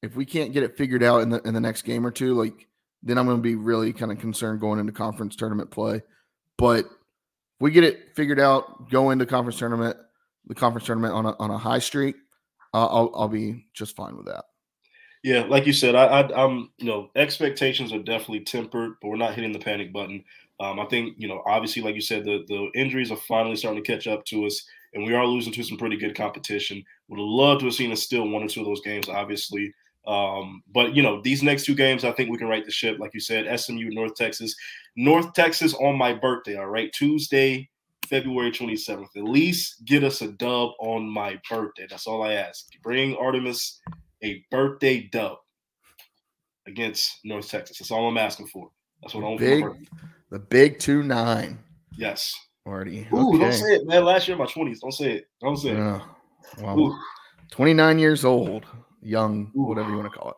[0.03, 2.35] if we can't get it figured out in the in the next game or two,
[2.35, 2.67] like
[3.03, 6.03] then I'm going to be really kind of concerned going into conference tournament play.
[6.59, 6.87] But
[7.59, 9.97] we get it figured out, go into conference tournament,
[10.47, 12.17] the conference tournament on a on a high streak,
[12.73, 14.45] I'll I'll be just fine with that.
[15.23, 19.17] Yeah, like you said, I, I, am you know, expectations are definitely tempered, but we're
[19.17, 20.25] not hitting the panic button.
[20.61, 23.83] Um, I think, you know, obviously, like you said, the the injuries are finally starting
[23.83, 26.83] to catch up to us, and we are losing to some pretty good competition.
[27.09, 29.75] Would have loved to have seen us still one or two of those games, obviously.
[30.07, 32.99] Um, but you know, these next two games, I think we can right the ship.
[32.99, 34.55] Like you said, SMU, North Texas,
[34.97, 36.57] North Texas on my birthday.
[36.57, 37.69] All right, Tuesday,
[38.11, 39.17] February 27th.
[39.17, 41.87] At least get us a dub on my birthday.
[41.89, 42.67] That's all I ask.
[42.83, 43.81] Bring Artemis
[44.23, 45.39] a birthday dub
[46.67, 47.79] against North Texas.
[47.79, 48.69] That's all I'm asking for.
[49.01, 49.41] That's what I want.
[49.41, 49.65] Big,
[50.31, 51.59] the big two nine.
[51.97, 52.35] Yes.
[52.67, 53.07] Marty.
[53.13, 53.39] Ooh, okay.
[53.39, 54.05] don't say it, man.
[54.05, 54.81] Last year, in my twenties.
[54.81, 55.25] Don't say it.
[55.41, 56.03] Don't say it.
[56.59, 56.99] Well,
[57.51, 58.67] 29 years old,
[59.03, 59.63] young, Ooh.
[59.63, 60.37] whatever you want to call it.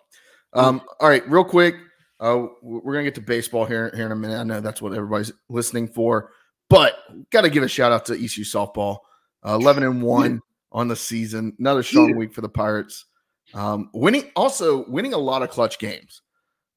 [0.55, 1.77] Um, all right, real quick.
[2.21, 4.39] Uh, we're gonna get to baseball here, here in a minute.
[4.39, 6.31] I know that's what everybody's listening for,
[6.73, 8.99] but got to give a shout out to ECU softball.
[9.47, 11.55] Uh, 11 and one on the season.
[11.59, 13.05] Another strong week for the Pirates.
[13.55, 16.23] Um, winning also winning a lot of clutch games.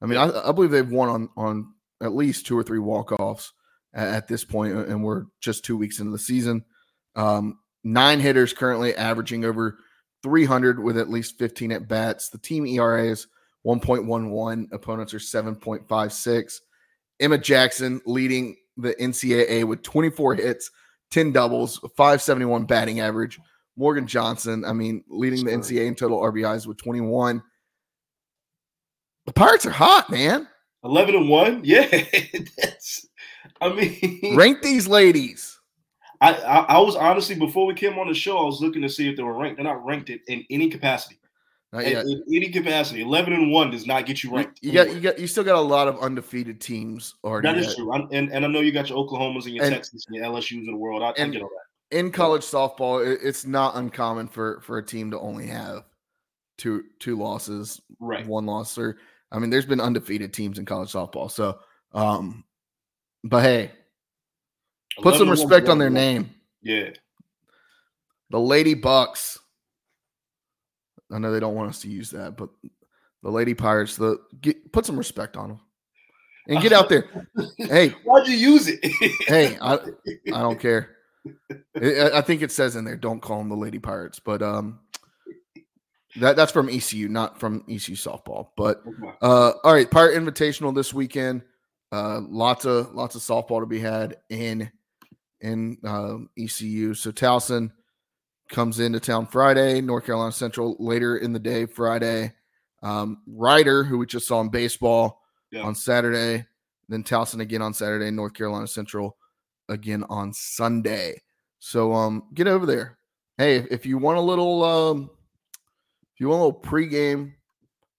[0.02, 3.12] I mean, I, I believe they've won on on at least two or three walk
[3.12, 3.52] offs
[3.94, 6.64] at, at, this point, and we're just two weeks into the season.
[7.14, 9.78] Um, nine hitters currently averaging over
[10.22, 12.28] 300 with at least 15 at bats.
[12.28, 13.28] The team ERA is
[13.64, 14.72] 1.11.
[14.72, 16.60] Opponents are 7.56.
[17.20, 20.70] Emma Jackson leading the NCAA with 24 hits,
[21.10, 23.38] 10 doubles, 571 batting average.
[23.76, 27.42] Morgan Johnson, I mean, leading the NCAA in total RBIs with 21.
[29.26, 30.48] The Pirates are hot, man.
[30.84, 31.60] 11 and 1?
[31.64, 31.86] Yeah.
[32.56, 33.06] That's,
[33.60, 35.58] I mean, rank these ladies.
[36.20, 38.88] I, I, I was honestly, before we came on the show, I was looking to
[38.88, 39.56] see if they were ranked.
[39.56, 41.18] They're not ranked in, in any capacity.
[41.72, 42.06] Not yet.
[42.06, 44.60] In, any capacity, eleven and one does not get you ranked.
[44.62, 47.48] You, you got, you got, you still got a lot of undefeated teams already.
[47.48, 49.74] That is true, I'm, and and I know you got your Oklahomas and your and,
[49.74, 51.02] Texas and your LSU's in the world.
[51.02, 54.84] I, and, I get all that in college softball, it's not uncommon for for a
[54.84, 55.84] team to only have
[56.58, 58.26] two two losses, right?
[58.26, 58.98] One loss, or
[59.30, 61.30] I mean, there's been undefeated teams in college softball.
[61.30, 61.58] So,
[61.92, 62.44] um,
[63.22, 63.70] but hey,
[65.00, 66.30] put some respect on their name.
[66.62, 66.90] Yeah,
[68.30, 69.38] the Lady Bucks.
[71.12, 72.50] I know they don't want us to use that, but
[73.22, 73.96] the Lady Pirates.
[73.96, 75.60] The get, put some respect on them
[76.48, 77.08] and get out there.
[77.58, 78.80] hey, why'd you use it?
[79.26, 80.90] hey, I I don't care.
[81.80, 84.78] I think it says in there, don't call them the Lady Pirates, but um,
[86.16, 88.48] that that's from ECU, not from ECU softball.
[88.56, 88.82] But
[89.22, 91.42] uh, all right, Pirate Invitational this weekend.
[91.92, 94.70] Uh, lots of lots of softball to be had in
[95.40, 96.94] in uh, ECU.
[96.94, 97.70] So Towson
[98.48, 99.80] comes into town Friday.
[99.80, 102.32] North Carolina Central later in the day Friday.
[102.82, 105.62] Um, Rider, who we just saw in baseball yeah.
[105.62, 106.46] on Saturday.
[106.88, 108.10] Then Towson again on Saturday.
[108.10, 109.16] North Carolina Central
[109.68, 111.22] again on Sunday.
[111.58, 112.98] So um get over there.
[113.38, 115.10] Hey, if, if you want a little um
[116.14, 117.32] if you want a little pregame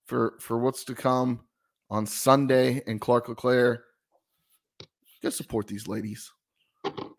[0.06, 1.42] for for what's to come
[1.90, 3.84] on Sunday in Clark LeClair,
[5.22, 6.32] go support these ladies.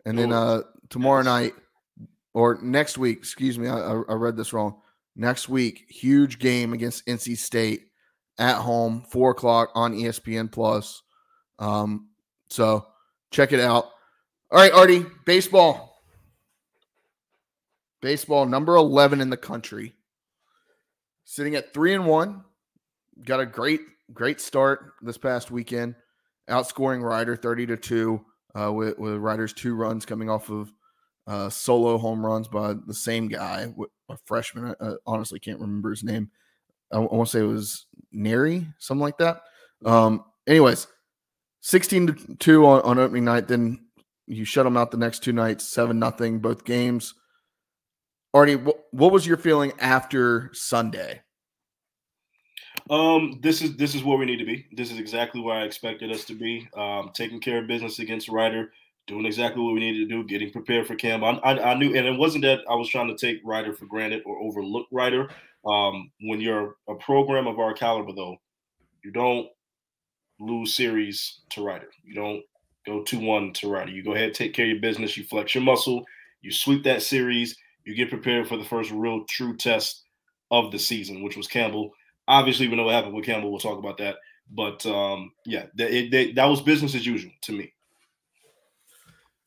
[0.05, 1.53] And then uh tomorrow night
[2.33, 4.81] or next week, excuse me, I, I read this wrong.
[5.15, 7.87] Next week, huge game against NC State
[8.37, 11.01] at home, four o'clock on ESPN Plus.
[11.57, 12.09] Um,
[12.49, 12.87] so
[13.31, 13.89] check it out.
[14.51, 16.01] All right, Artie, baseball.
[18.01, 19.93] Baseball number 11 in the country.
[21.25, 22.43] Sitting at 3 and 1.
[23.25, 23.81] Got a great
[24.13, 25.95] great start this past weekend.
[26.49, 28.25] Outscoring Rider 30 to 2
[28.59, 30.71] uh, with with Rider's two runs coming off of
[31.29, 33.71] uh, solo home runs by the same guy,
[34.09, 34.75] a freshman.
[34.81, 36.31] I, honestly can't remember his name.
[36.91, 39.43] I, I want to say it was Neri, something like that.
[39.85, 40.87] Um, anyways,
[41.61, 43.47] 16 to 2 on, on opening night.
[43.47, 43.85] Then
[44.25, 47.13] you shut them out the next two nights, seven nothing, both games.
[48.33, 51.21] Artie, what, what was your feeling after Sunday?
[52.89, 54.65] Um, this is this is where we need to be.
[54.71, 56.67] This is exactly where I expected us to be.
[56.75, 58.71] Um, taking care of business against Rider,
[59.09, 61.23] doing exactly what we needed to do, getting prepared for camp.
[61.23, 63.85] I, I, I, knew, and it wasn't that I was trying to take Rider for
[63.85, 65.29] granted or overlook Rider.
[65.65, 68.37] Um, when you're a program of our caliber, though,
[69.03, 69.47] you don't
[70.39, 71.89] lose series to Rider.
[72.03, 72.43] You don't
[72.89, 73.91] Go 2 1 to Rider.
[73.91, 75.17] You go ahead, take care of your business.
[75.17, 76.03] You flex your muscle.
[76.41, 77.55] You sweep that series.
[77.85, 80.03] You get prepared for the first real true test
[80.49, 81.91] of the season, which was Campbell.
[82.27, 83.51] Obviously, we know what happened with Campbell.
[83.51, 84.15] We'll talk about that.
[84.51, 87.73] But um, yeah, that, it, that was business as usual to me.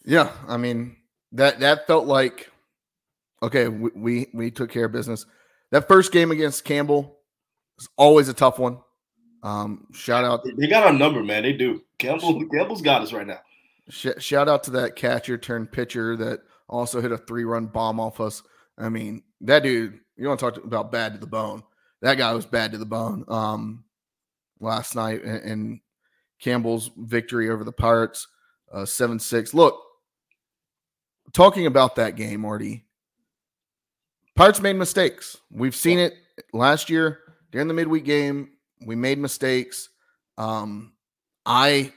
[0.04, 0.96] Yeah, I mean
[1.32, 2.50] that that felt like
[3.42, 3.68] okay.
[3.68, 5.26] We we, we took care of business.
[5.70, 7.18] That first game against Campbell
[7.78, 8.78] is always a tough one.
[9.42, 10.44] Um, shout out.
[10.56, 11.42] They got our number, man.
[11.42, 11.82] They do.
[11.98, 13.40] Campbell, Campbell's got us right now.
[13.88, 17.98] Sh- shout out to that catcher turned pitcher that also hit a three run bomb
[17.98, 18.42] off us.
[18.78, 21.62] I mean, that dude, you want to talk about bad to the bone.
[22.00, 23.84] That guy was bad to the bone um,
[24.60, 25.22] last night.
[25.22, 25.80] And, and
[26.40, 28.26] Campbell's victory over the Pirates,
[28.72, 29.54] uh, 7 6.
[29.54, 29.80] Look,
[31.32, 32.84] talking about that game, Marty,
[34.34, 35.36] Pirates made mistakes.
[35.50, 36.14] We've seen it
[36.52, 38.50] last year during the midweek game.
[38.84, 39.88] We made mistakes.
[40.38, 40.94] Um,
[41.44, 41.92] I,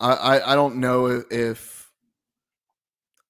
[0.00, 1.90] I, I don't know if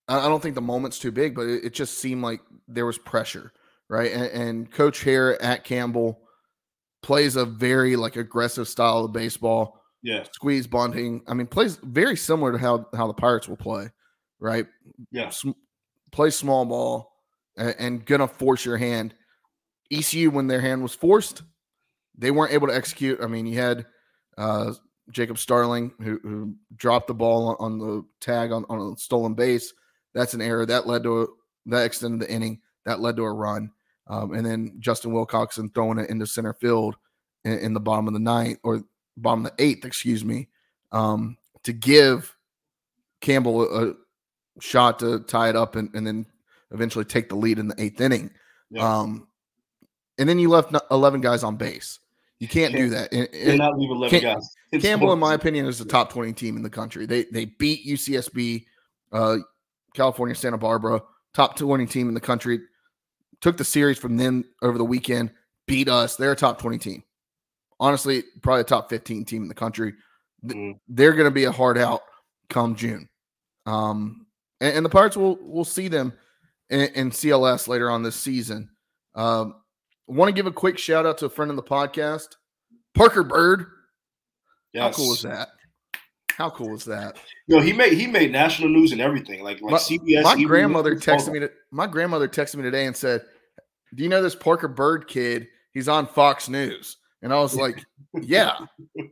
[0.09, 2.99] I don't think the moment's too big, but it, it just seemed like there was
[2.99, 3.53] pressure
[3.89, 4.13] right?
[4.13, 6.21] And, and Coach Haire at Campbell
[7.03, 9.81] plays a very like aggressive style of baseball.
[10.03, 10.25] Yeah.
[10.33, 11.23] Squeeze bunting.
[11.27, 13.91] I mean, plays very similar to how how the Pirates will play,
[14.41, 14.67] right?
[15.11, 15.31] Yeah.
[15.31, 15.51] Sm-
[16.13, 17.13] play small ball
[17.57, 19.15] and, and gonna force your hand.
[19.91, 21.43] ECU when their hand was forced,
[22.19, 23.21] they weren't able to execute.
[23.23, 23.87] I mean, you had
[24.37, 24.73] uh,
[25.11, 29.35] Jacob Starling who, who dropped the ball on, on the tag on, on a stolen
[29.35, 29.73] base.
[30.15, 31.27] That's an error that led to a,
[31.67, 32.61] that extended the inning.
[32.85, 33.71] That led to a run.
[34.09, 36.97] Um, and then Justin Wilcoxon throwing it into center field
[37.45, 38.85] in, in, the bottom of the ninth or
[39.17, 40.49] bottom of the eighth, excuse me,
[40.93, 42.37] um, to give
[43.21, 43.95] Campbell a,
[44.61, 46.27] shot to tie it up and, and, then
[46.71, 48.31] eventually take the lead in the eighth inning.
[48.71, 48.99] Yeah.
[48.99, 49.29] Um,
[50.19, 51.99] and then you left 11 guys on base.
[52.39, 53.13] You can't, can't do that.
[53.13, 54.55] And, and not leave 11 guys.
[54.81, 57.07] Campbell, in my opinion, is the top 20 team in the country.
[57.07, 58.67] They they beat UCSB,
[59.13, 59.39] uh,
[59.95, 62.61] California, Santa Barbara, top 20 team in the country.
[63.41, 65.31] Took the series from them over the weekend,
[65.67, 66.17] beat us.
[66.17, 67.03] They're a top 20 team.
[67.79, 69.95] Honestly, probably a top 15 team in the country.
[70.45, 70.79] Mm.
[70.89, 72.03] They're going to be a hard out
[72.49, 73.09] come June.
[73.67, 74.26] Um,
[74.61, 76.13] and, and, the Pirates will will see them
[76.71, 78.71] in, in CLS later on this season.
[79.15, 79.57] Um,
[80.07, 82.37] want to give a quick shout out to a friend of the podcast,
[82.95, 83.67] Parker Byrd.
[84.73, 84.83] Yes.
[84.83, 85.49] How cool is that?
[86.37, 87.17] How cool is that?
[87.47, 89.43] Yo, he made he made national news and everything.
[89.43, 90.23] Like like my, CBS.
[90.23, 91.41] My grandmother texted me.
[91.41, 93.23] To, my grandmother texted me today and said,
[93.95, 95.49] "Do you know this Parker Byrd kid?
[95.73, 97.85] He's on Fox News." And I was like,
[98.23, 98.57] "Yeah,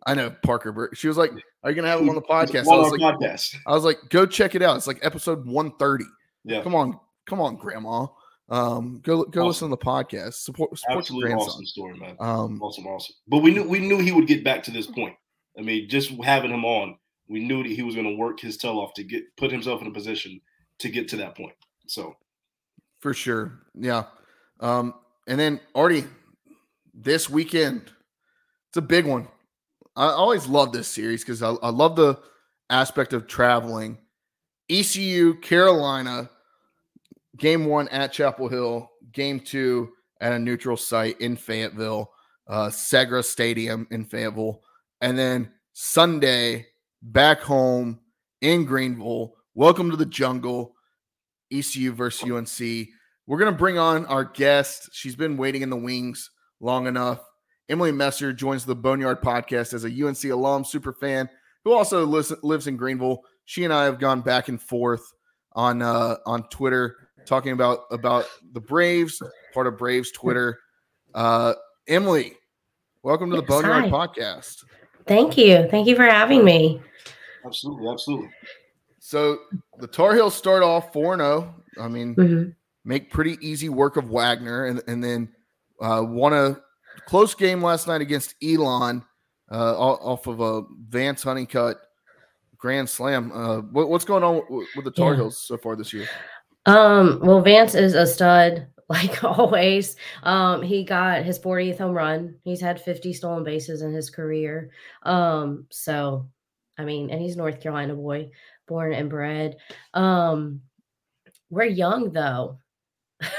[0.07, 1.33] I know Parker Byrd." She was like,
[1.65, 3.57] "Are you gonna have him on the podcast?" I was like, podcast.
[3.67, 4.77] "I was like, go check it out.
[4.77, 6.05] It's like episode one thirty.
[6.45, 8.07] Yeah, come on, come on, Grandma."
[8.49, 9.49] Um, go go awesome.
[9.49, 10.35] listen to the podcast.
[10.35, 11.55] Support support Absolutely your grandson.
[11.55, 12.17] Awesome story, man.
[12.21, 13.17] Um, awesome, awesome.
[13.27, 15.17] But we knew we knew he would get back to this point.
[15.59, 16.97] I mean, just having him on,
[17.29, 19.81] we knew that he was going to work his tail off to get put himself
[19.81, 20.41] in a position
[20.79, 21.55] to get to that point.
[21.89, 22.15] So,
[23.01, 24.05] for sure, yeah.
[24.61, 24.95] Um,
[25.27, 26.05] and then already
[26.95, 27.91] this weekend,
[28.75, 29.29] it's a big one.
[29.95, 32.19] I always love this series because I, I love the
[32.71, 33.99] aspect of traveling.
[34.69, 36.29] ECU, Carolina,
[37.37, 42.11] game one at Chapel Hill, game two at a neutral site in Fayetteville,
[42.49, 44.61] uh, Segra Stadium in Fayetteville,
[45.01, 46.67] and then Sunday
[47.01, 48.01] back home
[48.41, 49.35] in Greenville.
[49.55, 50.75] Welcome to the jungle,
[51.53, 52.89] ECU versus UNC.
[53.29, 54.89] We're going to bring on our guest.
[54.93, 57.21] She's been waiting in the wings long enough.
[57.69, 61.29] Emily Messer joins the Boneyard podcast as a UNC alum, super fan,
[61.65, 63.23] who also lives, lives in Greenville.
[63.47, 65.13] She and I have gone back and forth
[65.53, 69.23] on uh, on Twitter talking about about the Braves,
[69.53, 70.59] part of Braves Twitter.
[71.15, 71.55] Uh,
[71.89, 72.33] Emily,
[73.03, 73.91] welcome to yes, the Boneyard hi.
[73.91, 74.65] podcast.
[75.07, 75.67] Thank you.
[75.71, 76.81] Thank you for having me.
[77.45, 78.31] Absolutely, absolutely.
[78.99, 79.39] So
[79.79, 81.55] the Tar Heels start off 4 0.
[81.79, 82.51] I mean, mm-hmm.
[82.85, 85.29] make pretty easy work of Wagner and, and then
[85.81, 86.59] uh, won a
[87.07, 89.05] close game last night against Elon
[89.51, 91.79] uh, off of a Vance Honeycutt
[92.57, 93.31] grand slam.
[93.33, 95.17] Uh, what, what's going on with, with the Tar yeah.
[95.17, 96.09] Heels so far this year?
[96.67, 99.97] Um, well, Vance is a stud, like always.
[100.23, 102.37] Um, he got his 40th home run.
[102.43, 104.71] He's had 50 stolen bases in his career.
[105.03, 106.29] Um, so
[106.79, 108.31] I mean, and he's a North Carolina boy,
[108.67, 109.57] born and bred.
[109.93, 110.63] Um,
[111.51, 112.59] we're young though.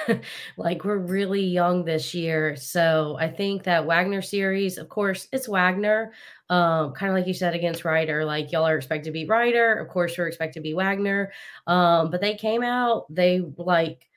[0.58, 2.56] like we're really young this year.
[2.56, 6.14] So I think that Wagner series, of course, it's Wagner.
[6.50, 9.74] Um, kind of like you said against Rider, like y'all are expected to beat Rider.
[9.76, 11.32] Of course, we're expected to be Wagner.
[11.68, 14.08] Um, but they came out, they like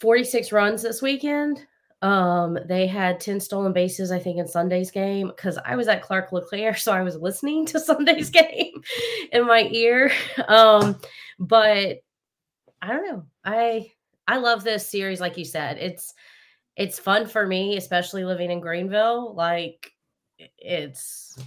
[0.00, 1.66] 46 runs this weekend.
[2.02, 6.02] Um, they had 10 stolen bases, I think, in Sunday's game because I was at
[6.02, 8.82] Clark LeClair, so I was listening to Sunday's game
[9.32, 10.12] in my ear.
[10.48, 10.98] Um,
[11.38, 12.02] but
[12.82, 13.24] I don't know.
[13.44, 13.92] I
[14.28, 15.78] I love this series, like you said.
[15.78, 16.14] It's
[16.76, 19.34] it's fun for me, especially living in Greenville.
[19.34, 19.92] Like
[20.38, 21.38] it's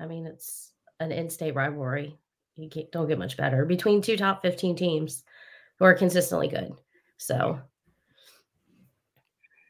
[0.00, 2.16] I mean, it's an in-state rivalry.
[2.56, 5.24] You don't get much better between two top 15 teams
[5.78, 6.72] who are consistently good.
[7.18, 7.60] So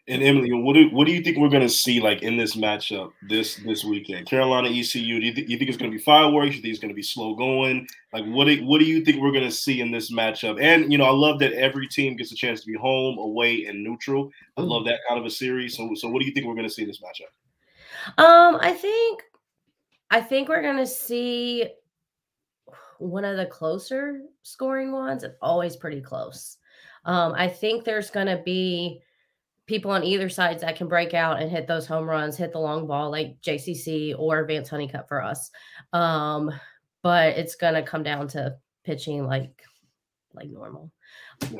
[0.09, 2.55] and Emily, what do what do you think we're going to see like in this
[2.55, 4.27] matchup this this weekend?
[4.27, 5.21] Carolina ECU.
[5.21, 6.51] Do you, th- you think it's going to be fireworks?
[6.51, 7.89] Do you think it's going to be slow going?
[8.13, 10.63] Like what do, what do you think we're going to see in this matchup?
[10.63, 13.65] And you know, I love that every team gets a chance to be home, away,
[13.65, 14.31] and neutral.
[14.57, 15.77] I love that kind of a series.
[15.77, 18.23] So so what do you think we're going to see in this matchup?
[18.23, 19.23] Um, I think
[20.13, 21.67] I think we're going to see
[22.99, 25.25] one of the closer scoring ones.
[25.25, 26.59] It's always pretty close.
[27.05, 29.01] Um, I think there's going to be
[29.67, 32.59] people on either sides that can break out and hit those home runs, hit the
[32.59, 35.51] long ball like JCC or Vance Honeycutt for us.
[35.93, 36.53] Um,
[37.03, 39.63] but it's gonna come down to pitching like
[40.35, 40.93] like normal.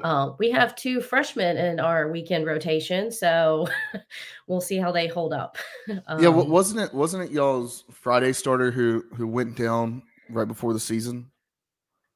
[0.03, 3.67] Uh, we have two freshmen in our weekend rotation, so
[4.47, 5.59] we'll see how they hold up.
[6.07, 10.49] Um, yeah, Um, wasn't it wasn't it y'all's Friday starter who who went down right
[10.49, 11.27] before the season?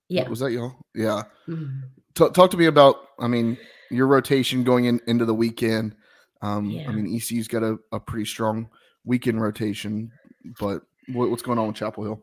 [0.09, 0.29] yeah.
[0.29, 0.75] was that y'all?
[0.95, 1.23] Yeah.
[1.49, 1.83] Mhm.
[2.15, 2.97] T- talk to me about.
[3.19, 3.57] I mean,
[3.91, 5.95] your rotation going in into the weekend.
[6.43, 6.89] Um, Yeah.
[6.89, 8.69] I mean, ECU's got a, a pretty strong
[9.05, 10.11] weekend rotation,
[10.59, 10.83] but
[11.13, 12.23] what, what's going on with Chapel Hill?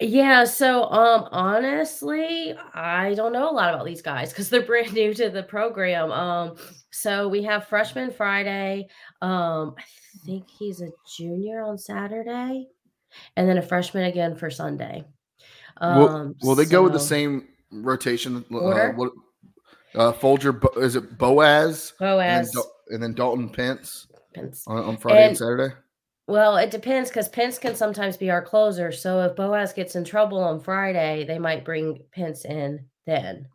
[0.00, 4.92] Yeah, so um honestly, I don't know a lot about these guys because they're brand
[4.92, 6.10] new to the program.
[6.10, 6.56] Um,
[6.90, 8.88] so we have freshman Friday.
[9.22, 12.66] Um, I think he's a junior on Saturday,
[13.36, 15.04] and then a freshman again for Sunday.
[15.78, 18.44] Um, will they go with the same rotation?
[18.52, 19.12] Uh, what,
[19.94, 21.92] uh, Folger, Bo- is it Boaz?
[22.00, 22.66] And then, Boaz?
[22.88, 24.64] And then Dalton Pence Pence.
[24.66, 25.74] on, on Friday and, And- Saturday.
[26.26, 28.90] Well, it depends because Pence can sometimes be our closer.
[28.92, 33.46] So if Boaz gets in trouble on Friday, they might bring Pence in then.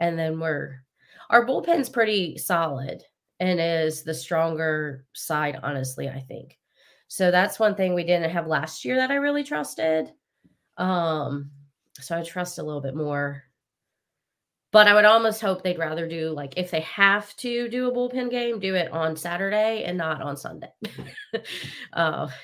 [0.00, 0.82] And then we're
[1.30, 3.04] our bullpen's pretty solid
[3.38, 6.58] and is the stronger side, honestly, I think.
[7.06, 10.10] So that's one thing we didn't have last year that I really trusted.
[10.78, 11.50] Um,
[12.00, 13.44] so I trust a little bit more.
[14.72, 17.92] But I would almost hope they'd rather do like if they have to do a
[17.92, 20.72] bullpen game, do it on Saturday and not on Sunday.
[21.92, 22.28] uh,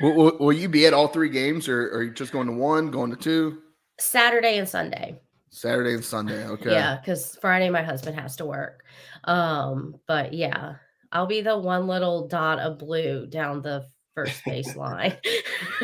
[0.00, 2.46] Will, will, will you be at all three games, or, or are you just going
[2.48, 3.62] to one, going to two?
[3.98, 5.18] Saturday and Sunday.
[5.50, 6.46] Saturday and Sunday.
[6.46, 6.70] Okay.
[6.70, 8.84] Yeah, because Friday my husband has to work.
[9.24, 10.74] Um, but yeah,
[11.12, 13.86] I'll be the one little dot of blue down the
[14.16, 15.16] first base line.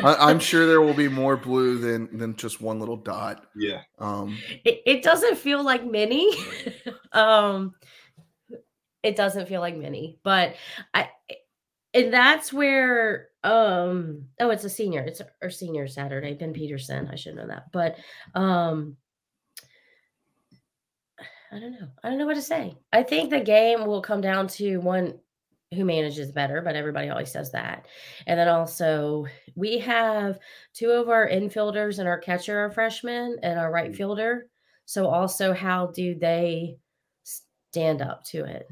[0.03, 3.45] I, I'm sure there will be more blue than than just one little dot.
[3.55, 3.83] Yeah.
[3.99, 6.33] Um, it, it doesn't feel like mini.
[7.13, 7.75] um,
[9.03, 10.55] it doesn't feel like mini, but
[10.93, 11.09] I
[11.93, 17.15] and that's where um oh it's a senior it's our senior saturday ben peterson i
[17.15, 17.97] should know that but
[18.35, 18.95] um
[21.51, 24.21] i don't know i don't know what to say i think the game will come
[24.21, 25.19] down to one
[25.73, 27.87] who manages better but everybody always says that
[28.27, 30.39] and then also we have
[30.73, 34.47] two of our infielders and our catcher are freshmen and our right fielder
[34.85, 36.77] so also how do they
[37.23, 38.67] stand up to it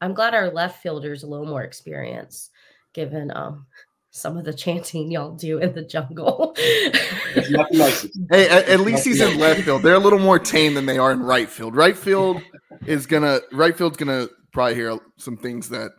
[0.00, 2.50] i'm glad our left fielder is a little more experienced
[2.92, 3.66] given um
[4.10, 6.54] some of the chanting y'all do in the jungle.
[6.56, 8.18] It's not the nicest.
[8.30, 9.82] hey, at, at least he's in left field.
[9.82, 11.76] They're a little more tame than they are in right field.
[11.76, 12.42] Right field
[12.86, 15.92] is gonna right field's gonna probably hear some things that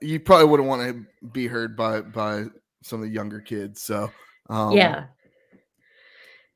[0.00, 2.44] you probably wouldn't want to be heard by by
[2.82, 3.82] some of the younger kids.
[3.82, 4.10] So
[4.50, 5.06] um, yeah,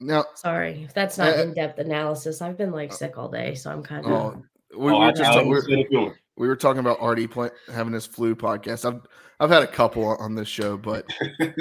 [0.01, 2.41] Now, sorry if that's not Uh, in-depth analysis.
[2.43, 4.43] I've been like sick all day, so I'm kind of oh,
[4.77, 6.15] we, Oh, we were just we were- understand the feeling.
[6.37, 8.85] we were talking about Artie play, having his flu podcast.
[8.85, 9.01] I've
[9.41, 11.07] I've had a couple on this show, but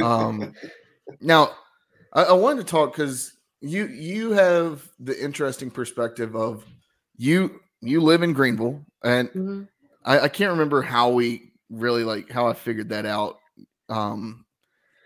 [0.02, 0.54] um,
[1.22, 1.52] now
[2.14, 6.66] I, I wanted to talk because you you have the interesting perspective of
[7.16, 9.68] you you live in Greenville, and Mhm.
[10.06, 13.40] I, I can't remember how we really like how I figured that out
[13.90, 14.46] um,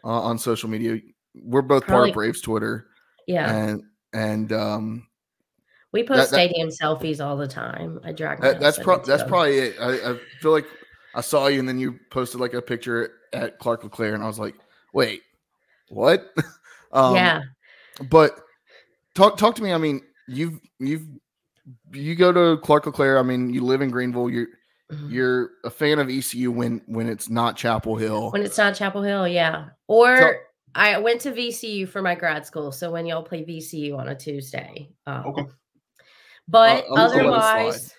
[0.03, 0.99] on, on social media.
[1.35, 2.87] We're both part of Braves Twitter,
[3.27, 3.53] yeah.
[3.55, 3.83] and
[4.13, 5.07] and um,
[5.91, 7.99] We post that- that- stadium selfies all the time.
[8.03, 9.75] I drag That, that's pro- that's probably it.
[9.79, 10.67] I, I feel like
[11.15, 14.27] I saw you, and then you posted like a picture at Clark LeClair, and I
[14.27, 14.55] was like,
[14.93, 15.21] "Wait,
[15.89, 16.33] what?"
[16.91, 17.41] um, yeah.
[18.09, 18.39] But
[19.15, 19.71] talk talk to me.
[19.73, 21.07] I mean, you've you've
[21.93, 23.19] you go to Clark LeClair.
[23.19, 24.29] I mean, you live in Greenville.
[24.29, 24.49] You're Mhm.
[25.07, 28.31] You're a fan of ECU when when it's not Chapel Hill.
[28.31, 29.69] When it's not Chapel Hill, yeah.
[29.87, 30.31] Or So-
[30.73, 34.15] I went to VCU for my grad school, so when y'all play VCU on a
[34.15, 34.89] Tuesday.
[35.05, 35.43] Um, Okay.
[36.47, 37.25] But I'll- I'll let it slide.
[37.25, 37.93] otherwise,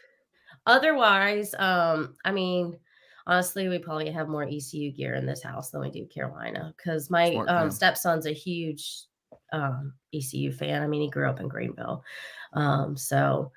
[0.66, 2.78] otherwise, um, I mean,
[3.26, 7.10] honestly, we probably have more ECU gear in this house than we do Carolina because
[7.10, 9.04] my Smart um, stepson's a huge
[9.52, 10.82] um, ECU fan.
[10.82, 12.02] I mean, he grew up in Greenville,
[12.54, 13.52] um, so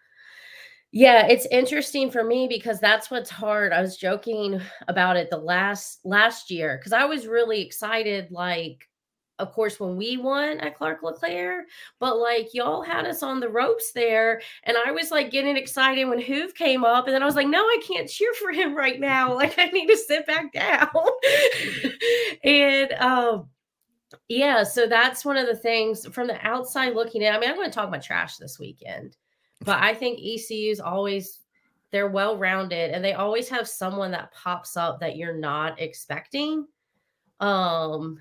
[0.95, 3.73] yeah, it's interesting for me because that's what's hard.
[3.73, 8.87] I was joking about it the last last year because I was really excited, like.
[9.37, 11.65] Of course, when we won at Clark LeClair,
[11.99, 16.05] but like y'all had us on the ropes there, and I was like getting excited
[16.05, 18.73] when Hoove came up, and then I was like, no, I can't cheer for him
[18.73, 19.35] right now.
[19.35, 20.87] Like I need to sit back down.
[22.45, 23.49] and um
[24.29, 27.33] yeah, so that's one of the things from the outside looking in.
[27.33, 29.17] I mean, I'm going to talk about trash this weekend,
[29.61, 31.39] but I think ECU's always
[31.91, 36.67] they're well rounded and they always have someone that pops up that you're not expecting.
[37.39, 38.17] Um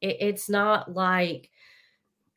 [0.00, 1.50] it, it's not like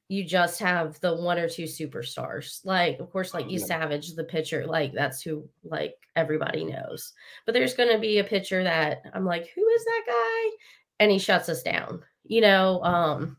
[0.08, 2.66] you just have the one or two superstars.
[2.66, 3.66] Like, of course, like E Yeah.
[3.66, 7.14] Savage, the pitcher, like that's who like everybody knows.
[7.46, 10.58] But there's gonna be a pitcher that I'm like, who is that guy?
[11.00, 12.84] And he shuts us down, you know.
[12.84, 13.38] Um,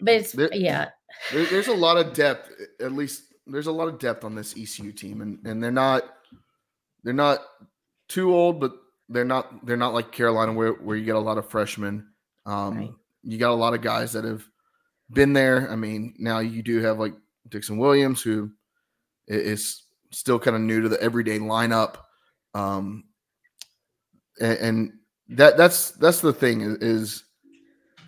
[0.00, 0.88] but it's There- yeah,
[1.32, 4.54] There, there's a lot of depth, at least there's a lot of depth on this
[4.56, 6.02] ECU team, and and they're not
[7.04, 7.40] they're not
[8.08, 8.72] too old, but
[9.08, 12.08] they're not they're not like Carolina where where you get a lot of freshmen.
[12.44, 12.90] Um, Right.
[13.22, 14.44] You got a lot of guys that have
[15.10, 15.68] been there.
[15.70, 17.14] I mean, now you do have like
[17.48, 18.52] Dixon Williams, who
[19.26, 19.82] is
[20.12, 21.96] still kind of new to the everyday lineup.
[22.54, 23.04] Um,
[24.40, 24.92] and, and
[25.30, 27.24] that that's that's the thing is, is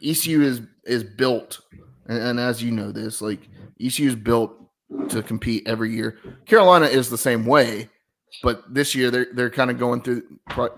[0.02, 1.60] ECU is is built,
[2.06, 3.48] and, and as you know this, like
[3.80, 4.67] ECU is built
[5.08, 6.18] to compete every year.
[6.46, 7.88] Carolina is the same way,
[8.42, 10.22] but this year they're they're kind of going through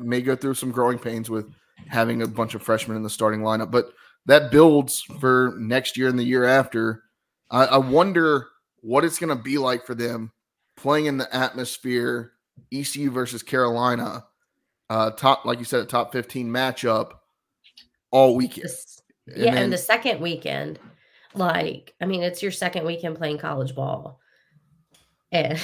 [0.01, 1.51] may go through some growing pains with
[1.89, 3.93] having a bunch of freshmen in the starting lineup, but
[4.27, 7.03] that builds for next year and the year after.
[7.51, 8.47] I, I wonder
[8.83, 10.31] what it's going to be like for them
[10.77, 12.33] playing in the atmosphere,
[12.73, 14.25] ECU versus Carolina,
[14.89, 17.13] uh, top like you said, a top fifteen matchup
[18.11, 18.65] all weekend.
[18.65, 20.79] This- And yeah, then- and the second weekend,
[21.35, 24.20] like, I mean, it's your second weekend playing college ball.
[25.33, 25.61] And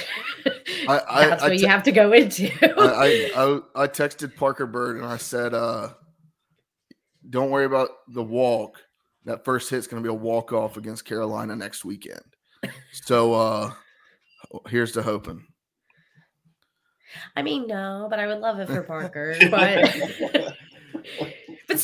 [0.89, 2.51] I- I- that's I what te- you have to go into.
[2.81, 3.45] I, I,
[3.77, 5.91] I I texted Parker Byrd and I said, uh,
[7.29, 8.81] "Don't worry about the walk.
[9.25, 12.23] That first hit's going to be a walk off against Carolina next weekend."
[12.93, 13.73] So uh,
[14.69, 15.45] here's to hoping.
[17.35, 19.35] I mean, no, but I would love it for Parker.
[19.51, 19.97] But
[20.31, 20.55] but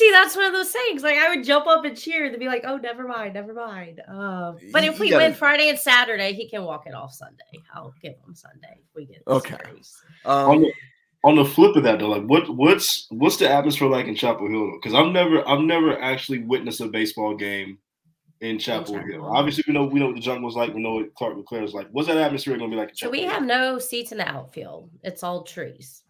[0.03, 1.03] see, that's one of those things.
[1.03, 4.01] Like I would jump up and cheer to be like, "Oh, never mind, never mind."
[4.09, 7.13] Um, but if you we gotta- win Friday and Saturday, he can walk it off
[7.13, 7.43] Sunday.
[7.75, 8.79] I'll give him Sunday.
[8.79, 9.57] If we get the Okay.
[9.65, 10.03] series.
[10.25, 10.73] on Um, the
[11.25, 14.49] on the flip of that though, like what what's what's the atmosphere like in Chapel
[14.49, 14.73] Hill?
[14.81, 17.79] Because I've never I've never actually witnessed a baseball game
[18.41, 19.23] in Chapel Chapel Hill.
[19.23, 19.37] Hill.
[19.37, 20.75] Obviously, we know we know what the jungle was like.
[20.75, 21.87] We know what Clark LeClair is like.
[21.93, 22.89] What's that atmosphere going to be like?
[22.91, 23.31] In So Chapel we Hill?
[23.31, 24.91] have no seats in the outfield.
[25.05, 26.02] It's all trees.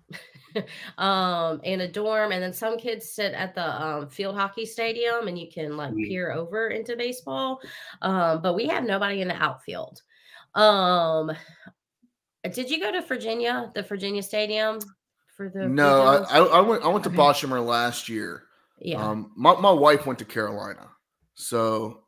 [0.99, 5.29] um in a dorm and then some kids sit at the um, field hockey stadium
[5.29, 6.09] and you can like Mhm.
[6.09, 7.61] peer over into baseball
[8.03, 10.03] um but we have nobody in the outfield
[10.55, 11.33] um
[12.53, 14.79] did you go to virginia the virginia stadium
[15.37, 16.39] for the no, I.
[16.39, 17.61] I, I went I went to Okay.
[17.61, 18.45] Last year.
[18.81, 20.91] yeah Um, my my wife went to Carolina,
[21.35, 22.05] so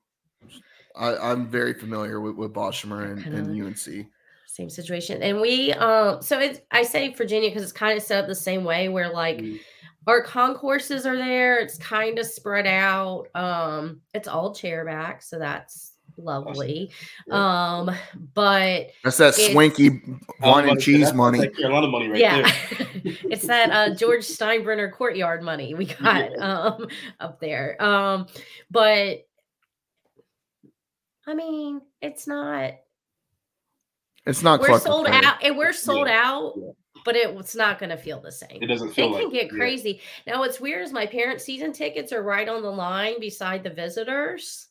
[0.96, 4.06] I, I'm very familiar with with and, and UNC.
[4.54, 5.20] Same situation.
[5.22, 8.34] And we um so it's i say virginia because it's kind of set up the
[8.36, 9.58] same way where like Mhm.
[10.06, 11.58] our concourses are there.
[11.58, 13.26] It's kind of spread out.
[13.34, 16.92] Um it's all chair back so that's lovely.
[17.32, 17.90] Um
[18.34, 19.92] but That's that swanky I
[20.46, 21.40] was wine and cheese that's- money.
[21.40, 22.42] that's that Carolina money right yeah.
[22.42, 22.52] there.
[23.32, 26.36] it's that uh george steinbrenner courtyard money we got Yeah.
[26.48, 26.86] um
[27.18, 27.76] up there.
[27.82, 28.28] Um
[28.70, 29.26] but
[31.26, 32.74] i mean it's not
[34.26, 36.70] It's not we're Clark sold out and we're sold Yeah, out yeah.
[37.04, 39.06] but it, it's not going to feel the same It doesn't feel.
[39.06, 39.58] it feel can like get yeah.
[39.58, 43.62] crazy now what's weird is my parents season tickets are right on the line beside
[43.62, 44.68] the visitors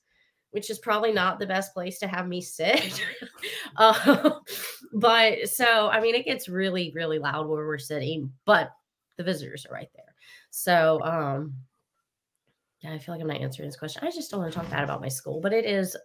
[0.51, 3.01] which is probably not the best place to have me sit
[3.77, 4.33] um,
[4.93, 8.71] but so i mean it gets really really loud where we're sitting but
[9.17, 10.13] the visitors are right there
[10.49, 11.53] so um
[12.81, 14.69] yeah i feel like i'm not answering this question i just don't want to talk
[14.69, 15.95] bad about my school but it is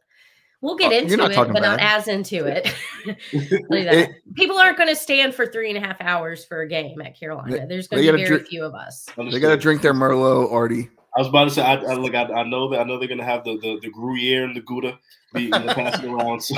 [0.61, 1.99] we'll get Uh, into not it talking but not bad.
[1.99, 2.65] as into it
[3.05, 3.95] that.
[3.95, 7.01] It- People aren't going to stand for three and a half hours for a game
[7.03, 7.67] at Carolina.
[7.67, 9.07] There's going to be gotta very dri- few of us.
[9.17, 10.91] They got to drink their Merlot, Artie.
[11.17, 13.09] I was about to say, I, I look, I, I know that I know they're
[13.09, 14.97] gonna have the the, the Gruyere and the Gouda
[15.35, 16.41] be you know, passed around.
[16.41, 16.55] So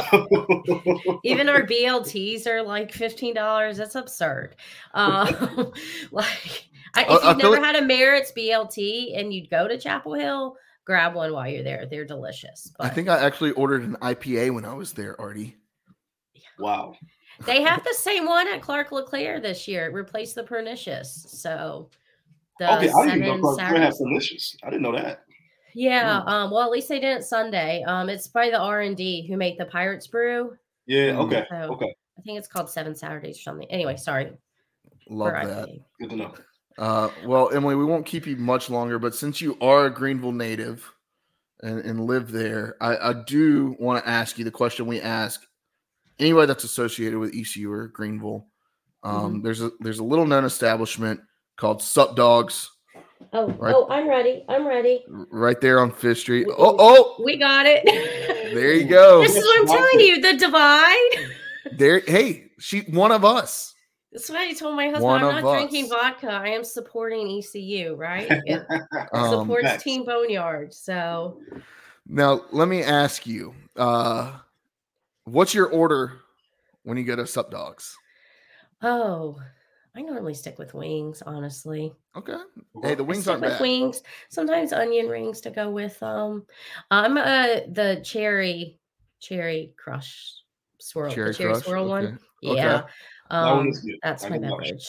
[1.24, 3.78] Even our BLTs are like fifteen dollars.
[3.78, 4.56] That's absurd.
[4.92, 5.72] Um,
[6.10, 9.78] like, I, if you've I never like- had a Merritt's BLT and you'd go to
[9.78, 11.86] Chapel Hill, grab one while you're there.
[11.86, 12.72] They're delicious.
[12.80, 15.56] I think I actually ordered an IPA when I was there, Artie.
[16.58, 16.94] wow,
[17.46, 19.86] they have the same one at Clark LeClair this year.
[19.86, 21.26] It replaced the Pernicious.
[21.28, 21.90] So
[22.58, 24.56] the okay, I didn't know seven Clark LeClair had delicious.
[24.62, 25.22] I didn't know that.
[25.74, 26.22] Yeah.
[26.22, 26.28] Mm.
[26.28, 27.82] Um, well, at least they didn't Sunday.
[27.84, 30.56] Um, it's by the R and D who make the Pirates Brew.
[30.86, 31.26] Yeah, Mm.
[31.26, 33.70] okay, So okay, I think it's called Seven Saturdays or something.
[33.70, 34.32] Anyway, sorry.
[35.08, 35.68] Love that.
[36.00, 36.34] Good to know.
[36.80, 40.32] Uh, well, Emily, we won't keep you much longer, but since you are a Greenville
[40.32, 40.90] native
[41.62, 45.42] and, and live there, I, I do want to ask you the question we ask
[46.18, 48.46] anybody that's associated with ECU or Greenville.
[49.02, 51.20] Um, There's a there's a little known establishment
[51.56, 52.70] called Sup Dogs
[53.32, 53.74] Oh, Right.
[53.74, 54.44] oh, I'm ready.
[54.48, 55.04] I'm ready.
[55.08, 56.46] right there on Fifth Street.
[56.48, 57.84] Oh, oh, We got it.
[58.54, 59.20] there you go.
[59.22, 60.20] This is what I'm telling you.
[60.20, 61.10] The divide.
[61.72, 63.74] There, hey, she one of us.
[64.12, 65.04] That's what I told my husband.
[65.04, 66.28] One I'm of not drinking vodka.
[66.28, 68.28] I am supporting ECU, right?
[68.46, 68.66] It
[69.12, 69.82] Um, supports facts.
[69.84, 70.72] Team Boneyard.
[70.74, 71.40] So
[72.06, 74.38] Now, let me ask you, uh,
[75.24, 76.12] what's your order
[76.84, 77.96] when you go to Sup Dogs?
[78.82, 79.40] oh,
[79.96, 81.92] I normally stick with wings, honestly.
[82.16, 82.36] Okay.
[82.82, 83.60] Hey, the I wings stick aren't with bad.
[83.60, 84.02] wings.
[84.28, 86.46] Sometimes onion rings to go with um
[86.90, 88.78] I'm uh the cherry
[89.20, 90.34] cherry crush
[90.78, 91.64] swirl, Cherry the cherry Crush?
[91.64, 92.04] swirl one.
[92.04, 92.14] Okay.
[92.46, 92.56] Okay.
[92.56, 92.90] Yeah, That one
[93.30, 93.96] um, is good.
[94.02, 94.88] that's I my can beverage.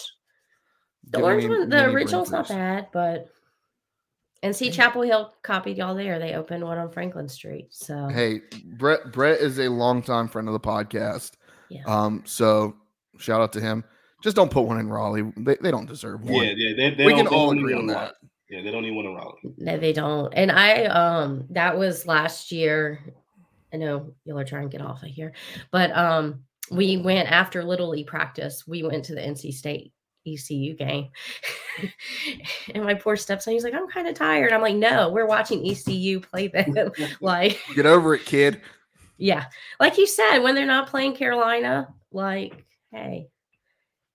[1.10, 3.28] The Give orange me one, the mini original's not bad, but
[4.44, 6.18] and see, Chapel Hill copied y'all there.
[6.20, 7.68] They opened one on Franklin Street.
[7.72, 8.42] So Hey,
[8.78, 9.12] Brett.
[9.12, 11.34] Brett is a longtime friend of the podcast.
[11.70, 12.76] yeah, Um, so
[13.18, 13.84] shout out to him.
[14.24, 15.32] Just don't put one in Raleigh.
[15.38, 16.44] They, they don't deserve one.
[16.46, 18.14] Yeah, yeah, they, they we don't- can they all don't agree on that.
[18.22, 19.56] to Yeah, they don't even want to Raleigh.
[19.58, 20.32] no, they don't.
[20.34, 23.00] And I, um, that was last year.
[23.74, 25.34] I know y'all are trying to get off of here,
[25.72, 28.66] but um, we went after Little League practice.
[28.66, 29.94] We went to the NC State
[30.26, 31.10] ECU game,
[32.74, 35.66] and my poor stepson, he's like, "I'm kind of tired." I'm like, "No, we're watching
[35.70, 36.74] ECU play them."
[37.22, 38.62] like, Get over it, kid.
[39.18, 39.46] yeah,
[39.80, 43.28] like you said, when they're not playing Carolina, like, hey,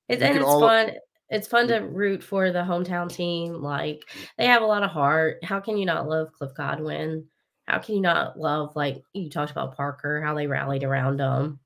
[0.09, 0.93] it, and it's all- fun.
[1.29, 3.55] It's fun to root for the hometown team.
[3.55, 5.43] Like they have a lot of heart.
[5.43, 7.25] How can you not love Cliff Godwin?
[7.65, 10.23] How can you not love like you talked about Parker?
[10.23, 11.59] How they rallied around him.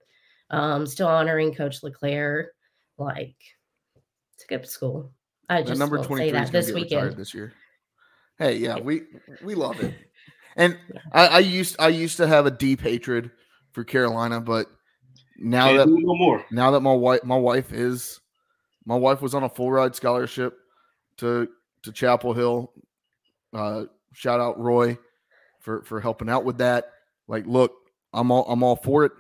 [0.51, 2.53] Um, still honoring Coach LeClair.
[2.99, 3.37] Like
[4.35, 5.13] it's a good school.
[5.49, 7.17] I just number won't say that this to get retired weekend.
[7.21, 7.53] this year.
[8.39, 8.83] Hey, yeah, Yeah.
[8.83, 9.03] we
[9.43, 9.95] we love it.
[10.57, 11.01] And Yeah.
[11.13, 13.31] I, I used I used to have a deep hatred
[13.71, 14.67] for Carolina, but
[15.39, 16.45] now Can't that no more.
[16.51, 18.19] now that my wife my wife is
[18.85, 20.59] my wife was on a full ride scholarship
[21.19, 21.49] to
[21.85, 22.73] to Chapel Hill.
[23.55, 24.99] Uh, shout out Roy
[25.61, 26.91] for for helping out with that.
[27.29, 27.73] Like, look,
[28.13, 29.13] I'm all I'm all for it.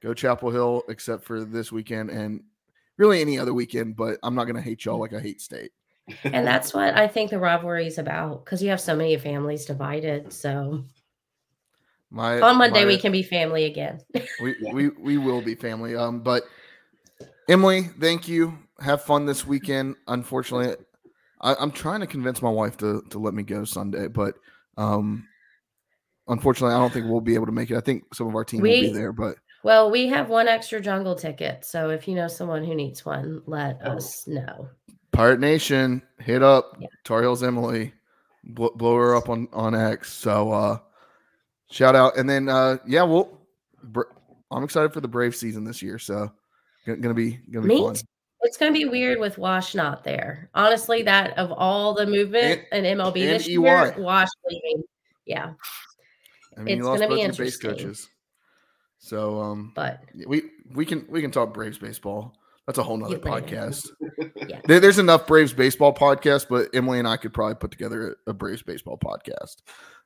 [0.00, 2.42] Go Chapel Hill, except for this weekend and
[2.96, 3.96] really any other weekend.
[3.96, 5.72] But I'm not gonna hate y'all like I hate State.
[6.24, 9.66] And that's what I think the rivalry is about because you have so many families
[9.66, 10.32] divided.
[10.32, 10.84] So
[12.10, 14.00] My on Monday my- we can be family again.
[14.40, 15.96] we, we we will be family.
[15.96, 16.44] Um, but
[17.48, 18.58] Emily, thank you.
[18.80, 19.96] Have fun this weekend.
[20.06, 20.76] Unfortunately,
[21.40, 24.34] I, I'm trying to convince my wife to to let me go Sunday, but
[24.76, 25.26] um,
[26.28, 27.76] unfortunately, I don't think we'll be able to make it.
[27.76, 30.80] I think some of our team will be there, but Well, we have one extra
[30.80, 31.64] jungle ticket.
[31.64, 33.92] So if you know someone who needs one, let Oh.
[33.96, 34.68] us know.
[35.12, 36.86] Pirate Nation, hit up Yeah.
[37.04, 37.92] Tar Heels Emily,
[38.44, 40.12] blow, blow her up on on X.
[40.12, 40.78] So uh,
[41.70, 43.36] shout out, and then uh, yeah, we'll.
[43.82, 44.02] Br-
[44.50, 45.98] I'm excited for the Brave season this year.
[45.98, 46.30] So
[46.86, 47.94] gonna, gonna be gonna be Me fun.
[47.94, 48.02] too.
[48.42, 50.48] It's going to be weird with Wash not there.
[50.54, 53.52] Honestly, that of all the movement in MLB and this EY.
[53.54, 54.84] year, Wash leaving.
[55.26, 55.54] Yeah,
[56.56, 58.10] I mean, It's lost gonna be both your base interesting.
[58.98, 60.42] So um, but we
[60.74, 62.34] we can we can talk Braves baseball.
[62.66, 63.88] That's a whole nother podcast.
[64.48, 64.60] Yeah.
[64.66, 68.30] There- there's enough Braves baseball podcasts, but Emily and I could probably put together a,
[68.30, 69.56] a Braves baseball podcast.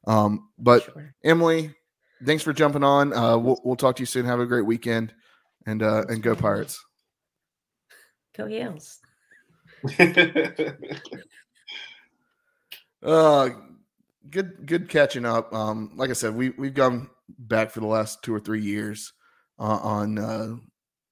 [0.06, 1.14] Um, but sure.
[1.22, 1.74] Emily,
[2.24, 3.12] thanks for jumping on.
[3.12, 4.26] Uh, we'll we'll talk to you soon.
[4.26, 5.14] Have a great weekend,
[5.66, 6.84] and uh, and go Pirates.
[8.36, 8.98] Go Yales.
[13.02, 13.50] Uh,
[14.30, 15.52] good good catching up.
[15.52, 19.12] Um, like I said, we we've gone back for the last two or three years
[19.58, 20.54] uh, on uh,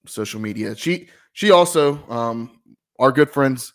[0.07, 0.75] social media.
[0.77, 2.61] She she also um
[2.99, 3.73] our good friends,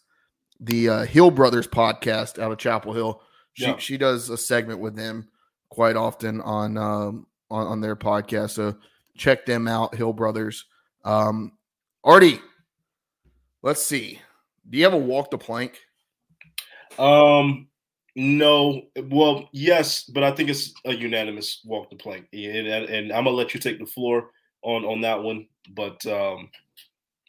[0.60, 3.22] the uh, Hill Brothers podcast out of Chapel Hill.
[3.54, 3.78] She Yeah.
[3.78, 5.30] she does a segment with them
[5.70, 8.52] quite often on um on, on their podcast.
[8.52, 8.76] So
[9.18, 10.66] check them out, Hill Brothers.
[11.04, 11.54] Um,
[12.04, 12.40] Artie,
[13.62, 14.20] let's see.
[14.70, 15.80] Do you have a walk the plank?
[16.98, 17.68] Um,
[18.16, 18.84] no.
[19.10, 22.28] Well, yes, but I think it's a unanimous walk the plank.
[22.34, 25.48] And, and, I'm gonna let you take the floor on on that one.
[25.74, 26.50] But um,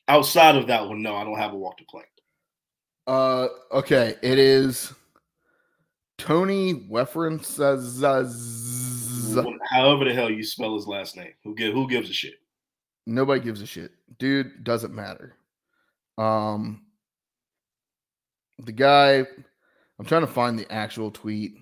[0.09, 2.09] outside of that one, no, I don't have a walk the plank.
[3.07, 4.93] Uh, okay, it is
[6.19, 6.87] Tony
[7.43, 8.03] says.
[9.71, 12.35] However the hell you spell his last name, who give who gives a shit?
[13.07, 14.65] Nobody gives a shit, dude.
[14.65, 15.37] Doesn't matter.
[16.19, 16.87] Um,
[18.59, 19.27] the guy.
[19.99, 21.59] I'm trying to find the actual tweet.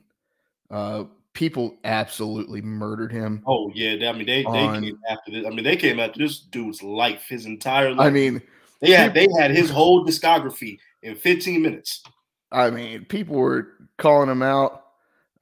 [0.71, 1.05] Uh,
[1.35, 3.43] people absolutely murdered him.
[3.47, 5.47] Oh yeah, I mean they they On- came after this.
[5.47, 8.07] I mean they came after this dude's life, his entire life.
[8.07, 8.43] I mean,
[8.81, 12.03] they had they had his whole discography in 15 minutes.
[12.51, 13.69] I mean, people were
[13.99, 14.85] calling him out.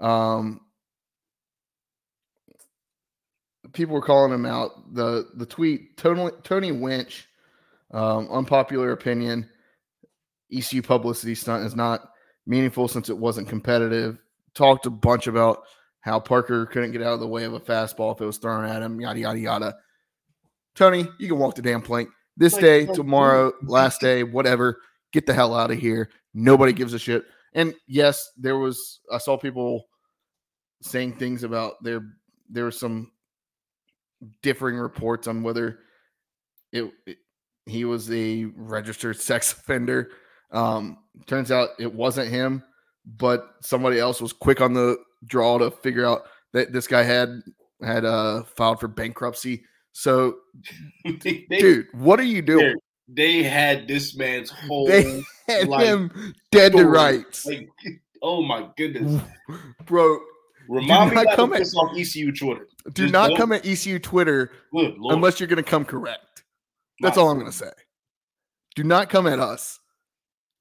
[0.01, 0.61] Um,
[3.73, 4.95] people were calling him out.
[4.95, 7.29] The the tweet Tony Tony Winch,
[7.91, 9.49] um, unpopular opinion.
[10.53, 12.12] ECU publicity stunt is not
[12.47, 14.19] meaningful since it wasn't competitive.
[14.55, 15.63] Talked a bunch about
[16.01, 18.65] how Parker couldn't get out of the way of a fastball if it was thrown
[18.65, 19.01] at him.
[19.01, 19.77] Yada yada yada.
[20.75, 22.09] Tony, you can walk the damn plank.
[22.37, 24.81] This day, tomorrow, last day, whatever.
[25.13, 26.09] Get the hell out of here.
[26.35, 27.25] Nobody gives a shit.
[27.55, 29.87] And yes, there was I saw people
[30.81, 32.03] saying things about there
[32.51, 33.13] there were some
[34.43, 35.79] differing reports on whether
[36.73, 37.19] it, it-
[37.67, 40.11] he was a registered sex offender.
[40.53, 42.63] Um turns out it wasn't him,
[43.07, 44.97] but somebody else was quick on the
[45.27, 46.23] draw to figure out
[46.53, 47.43] that this guy had
[47.83, 49.65] had uh filed for bankruptcy.
[49.93, 50.37] So,
[51.05, 52.77] they, dude, what are you doing?
[53.09, 57.69] They had this man's whole They had like, him dead to rights, like,
[58.23, 59.23] oh my goodness.
[59.87, 60.19] bro.
[60.69, 62.69] Remind me not come at- off ECU Twitter.
[62.87, 66.45] Do Just not don't- come at ECU Twitter unless you're going to come correct.
[67.01, 67.71] That's My- all I'm going to say.
[68.77, 69.81] Do not come at us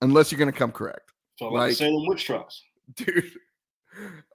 [0.02, 2.62] unless you're going to come correct, So like, like- the Salem witch trials.
[2.96, 3.32] dude.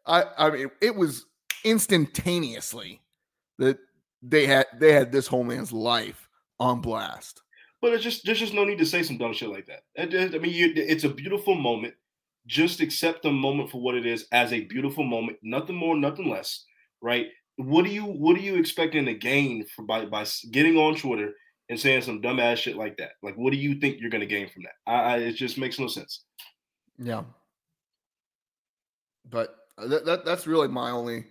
[0.06, 1.24] I I mean, it was
[1.64, 3.00] instantaneously
[3.58, 3.78] that
[4.22, 6.28] they had they had this whole man's life
[6.60, 7.42] on blast.
[7.82, 9.82] But it's just there's just no need to say some dumb shit like that.
[9.98, 11.94] I, mean, you, it's a beautiful moment.
[12.46, 16.28] Just accept the moment for what it is as a beautiful moment, nothing more, nothing
[16.30, 16.64] less,
[17.02, 17.26] right?
[17.56, 21.32] What do you what are you expecting to gain for by by getting on Twitter
[21.68, 23.12] and saying some dumbass shit like that?
[23.22, 24.90] Like, what do you think you're gonna gain from that?
[24.90, 26.24] I, I it just makes no sense.
[26.98, 27.24] Yeah.
[29.28, 31.26] But uh, that, that that's really my only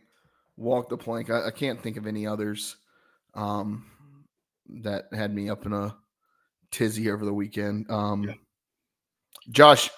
[0.57, 1.29] walk the plank.
[1.29, 2.77] I, I can't think of any others
[3.33, 3.85] um,
[4.81, 5.95] that had me up in a
[6.71, 7.89] tizzy over the weekend.
[7.89, 8.33] Um, Yeah.
[9.49, 9.89] Josh,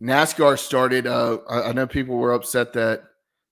[0.00, 1.06] NASCAR started.
[1.06, 3.02] Uh, I, I know people were upset that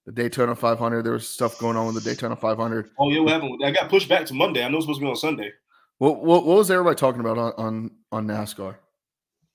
[0.05, 1.03] the Daytona 500.
[1.03, 2.89] There was stuff going on with the Daytona 500.
[2.97, 3.61] Oh yeah, what happened?
[3.63, 4.63] I got pushed back to Monday.
[4.63, 5.51] I know it's supposed to be on Sunday.
[5.99, 8.75] What what, what was everybody talking about on on, on NASCAR?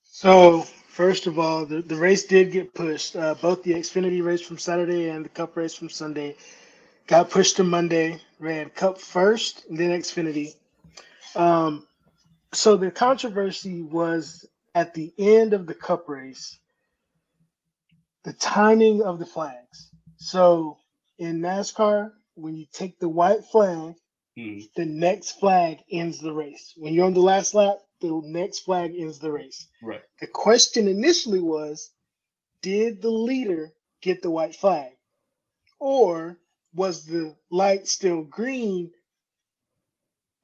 [0.02, 3.16] So first of all, the, the race did get pushed.
[3.16, 6.36] Uh, both the Xfinity race from Saturday and the Cup race from Sunday
[7.06, 8.20] got pushed to Monday.
[8.38, 10.54] Ran Cup first, then Xfinity.
[11.36, 11.86] Um,
[12.52, 16.58] so the controversy was at the end of the Cup race,
[18.24, 19.90] the timing of the flags.
[20.16, 20.78] So
[21.18, 23.94] in NASCAR, when you take the white flag,
[24.36, 24.60] Hmm.
[24.76, 26.72] the next flag ends the race.
[26.76, 29.68] When you're on the last lap, the next flag ends the race.
[29.82, 30.00] Right.
[30.20, 31.90] The question initially was
[32.62, 34.92] Did the leader get the white flag?
[35.78, 36.38] Or
[36.74, 38.92] was the light still green?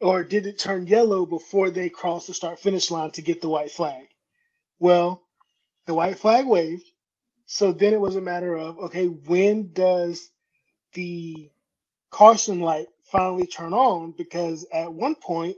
[0.01, 3.49] Or did it turn yellow before they crossed the start finish line to get the
[3.49, 4.07] white flag?
[4.79, 5.23] Well,
[5.87, 6.85] the white flag waved.
[7.47, 10.31] So then it was a matter of okay, when does
[10.93, 11.51] the
[12.11, 14.13] caution light finally turn on?
[14.17, 15.57] Because at one point,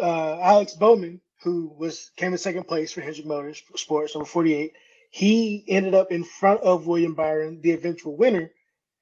[0.00, 4.72] uh, Alex Bowman, who was came in second place for Hendrick Motors Sports over 48,
[5.10, 8.50] he ended up in front of William Byron, the eventual winner.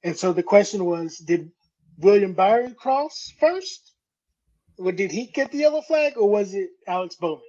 [0.03, 1.51] And so the question was, did
[1.97, 3.93] William Byron cross first?
[4.77, 7.43] Or did he get the yellow flag, or was it Alex Bowman?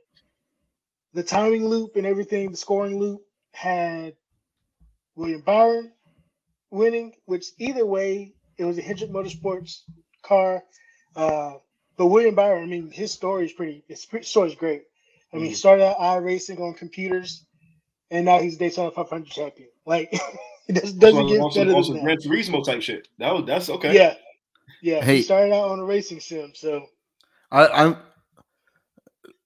[1.15, 4.15] The timing loop and everything, the scoring loop had
[5.15, 5.93] William Byron
[6.71, 9.81] winning, which either way, it was a Hendrick Motorsports
[10.23, 10.63] car.
[11.17, 11.55] Uh,
[11.97, 13.85] but William Byron, I mean, his story is pretty.
[13.89, 14.85] His pre- story is great.
[15.33, 15.57] I mean, he Mhm.
[15.57, 17.45] started out i racing on computers,
[18.11, 19.69] and now he's Daytona 500 champion.
[19.85, 20.11] Like,
[20.69, 22.03] it just doesn't on, get on some, better on than some that.
[22.05, 23.09] Gran Turismo type shit.
[23.19, 23.95] That was that's okay.
[23.95, 24.15] Yeah,
[24.81, 25.05] yeah.
[25.05, 25.17] Hey.
[25.17, 26.87] He started out on a racing sim, so
[27.51, 27.97] I, I'm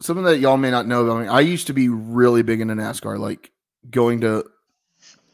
[0.03, 1.29] something that y'all may not know about me.
[1.29, 3.51] I used to be really big into NASCAR, like
[3.91, 4.45] going to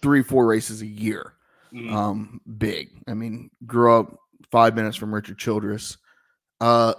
[0.01, 1.35] three, four races a year.
[1.73, 1.93] Mhm.
[1.93, 2.91] Um, big.
[3.09, 4.19] I mean, grew up
[4.51, 5.97] five minutes from Richard Childress.
[6.61, 6.95] Uh,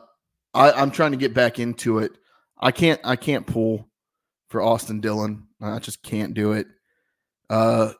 [0.53, 2.11] I, I'm trying to get back into it.
[2.59, 2.99] I can't.
[3.03, 3.87] I can't pull
[4.49, 5.47] for Austin Dillon.
[5.61, 6.67] I just can't do it.
[7.49, 7.93] Uh,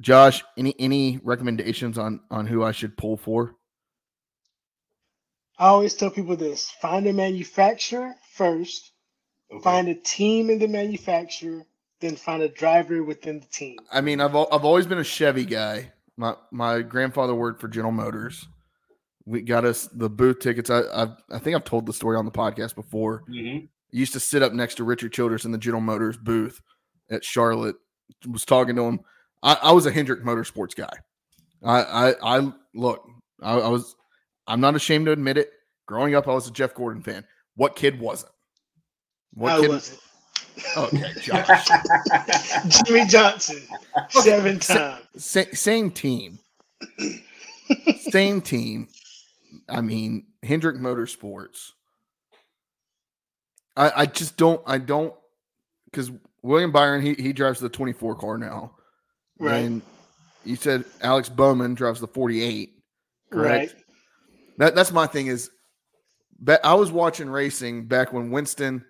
[0.00, 3.56] Josh, any any recommendations on on who I should pull for?
[5.58, 8.92] I always tell people this: find a manufacturer first,
[9.52, 9.62] Okay.
[9.62, 11.64] find a team in the manufacturer,
[12.00, 13.78] then find a driver within the team.
[13.92, 15.92] I mean, I've I've always been a Chevy guy.
[16.20, 18.46] My my grandfather worked for General Motors.
[19.24, 20.68] We got us the booth tickets.
[20.68, 23.22] I I, I think I've told the story on the podcast before.
[23.26, 23.64] Mhm.
[23.64, 26.60] I used to sit up next to Richard Childress in the General Motors booth
[27.10, 27.76] at Charlotte.
[28.28, 29.00] Was talking to him.
[29.42, 30.92] I, I was a Hendrick Motorsports guy.
[31.64, 33.02] I I, I look.
[33.42, 33.96] I, I was.
[34.46, 35.48] I'm not ashamed to admit it.
[35.86, 37.24] Growing up, I was a Jeff Gordon fan.
[37.56, 38.32] What kid wasn't?
[39.32, 39.68] What I kid?
[39.70, 40.00] wasn't.
[40.76, 41.68] Okay, Josh.
[42.84, 43.62] Jimmie Johnson,
[44.10, 45.04] seven Sa- times.
[45.16, 46.38] Sa- same team.
[47.98, 48.88] same team.
[49.68, 51.72] I mean, Hendrick Motorsports.
[53.76, 55.14] I, I just don't I don't
[55.86, 56.10] because
[56.42, 58.72] William Byron he he drives the 24 car now.
[59.38, 59.56] Right.
[59.64, 59.82] And
[60.44, 62.72] you said Alex Bowman drives the 48.
[63.30, 63.72] Correct.
[63.72, 63.84] Right.
[64.58, 65.50] That that's my thing is
[66.64, 68.84] I was watching racing back when Winston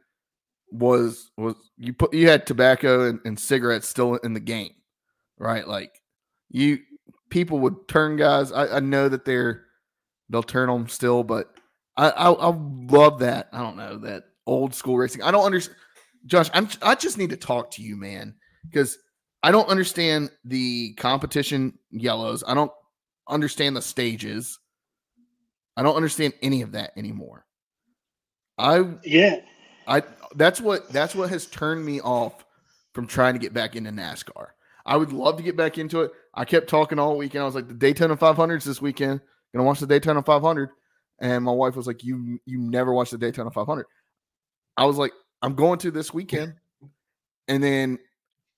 [0.73, 4.75] was was you put you had tobacco and, and cigarettes still in the game,
[5.39, 5.67] right?
[5.67, 6.01] Like
[6.51, 6.79] you
[7.31, 8.53] people would turn guys.
[8.53, 9.65] I, I know that they're
[10.29, 11.53] they'll turn them still, but
[11.97, 12.55] I, I I
[12.91, 13.49] love that.
[13.53, 15.23] I don't know that old school racing.
[15.23, 15.77] I don't understand,
[16.27, 16.51] Josh.
[16.55, 18.99] I'm I just need to talk to you, man, because
[19.43, 22.45] I don't understand the competition yellows.
[22.47, 22.73] I don't
[23.29, 24.59] understand the stages.
[25.77, 27.47] I don't understand any of that anymore.
[28.59, 29.41] I Yeah.
[29.87, 30.03] I
[30.37, 32.45] that's what that's what has turned me off
[32.95, 34.49] from trying to get back into NASCAR.
[34.87, 36.13] I would love to get back into it.
[36.35, 37.43] I kept talking all weekend.
[37.43, 39.21] I was like, the Daytona 500s this weekend.
[39.53, 40.71] Gonna watch the Daytona 500.
[41.21, 43.85] And my wife was like, "You you never watched the Daytona 500."
[44.77, 45.13] I was like,
[45.43, 46.55] "I'm going to this weekend."
[47.49, 47.99] And then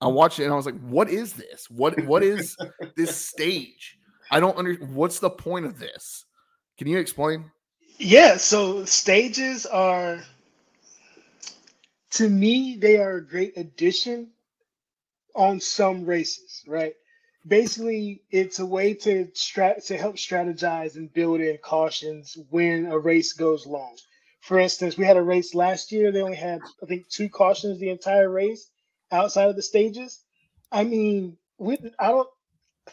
[0.00, 1.68] I watched it and I was like, "What is this?
[1.70, 2.56] What what is
[2.96, 3.98] this stage?
[4.30, 4.94] I don't understand.
[4.94, 6.24] what's the point of this?
[6.78, 7.50] Can you explain?"
[7.98, 10.22] Yeah, so stages are
[12.12, 14.30] to me they are a great addition
[15.34, 16.94] on some races, right?
[17.46, 22.98] Basically, it's a way to strat to help strategize and build in cautions when a
[22.98, 23.96] race goes long.
[24.40, 26.12] For instance, we had a race last year.
[26.12, 28.68] They only had, I think, two cautions the entire race
[29.10, 30.22] outside of the stages.
[30.70, 32.28] I mean, with I don't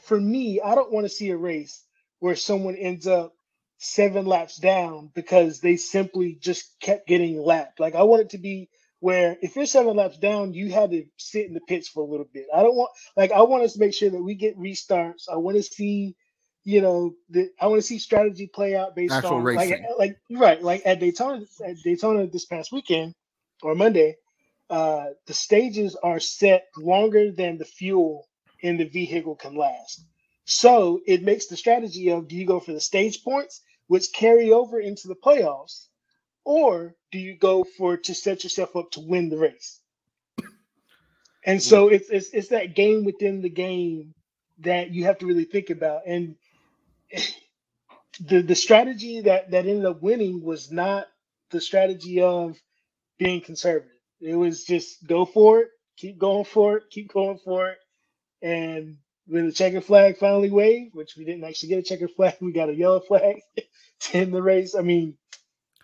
[0.01, 1.83] for me, I don't want to see a race
[2.19, 3.33] where someone ends up
[3.77, 7.79] seven laps down because they simply just kept getting lapped.
[7.79, 8.69] Like I want it to be
[8.99, 12.09] where if you're seven laps down, you had to sit in the pits for a
[12.09, 12.47] little bit.
[12.53, 15.29] I don't want like I want us to make sure that we get restarts.
[15.31, 16.15] I want to see,
[16.63, 19.83] you know, the I want to see strategy play out based Actual on racing.
[19.97, 23.15] like like right like at Daytona at Daytona this past weekend
[23.61, 24.15] or Monday,
[24.69, 28.27] uh, the stages are set longer than the fuel
[28.61, 30.05] in the vehicle can last.
[30.45, 34.51] So it makes the strategy of do you go for the stage points, which carry
[34.51, 35.88] over into the playoffs,
[36.45, 39.79] or do you go for to set yourself up to win the race?
[41.45, 41.93] And so mm.
[41.93, 44.13] it's it's, it's that game within the game
[44.59, 46.01] that you have to really think about.
[46.05, 46.35] And
[48.19, 51.07] the the strategy that that ended up winning was not
[51.51, 52.57] the strategy of
[53.17, 53.91] being conservative.
[54.21, 57.77] It was just go for it, keep going for it, keep going for it.
[58.41, 62.35] And when the checkered flag finally waved, which we didn't actually get a checkered flag,
[62.41, 63.41] we got a yellow flag
[64.01, 64.75] to end the race.
[64.75, 65.17] I mean,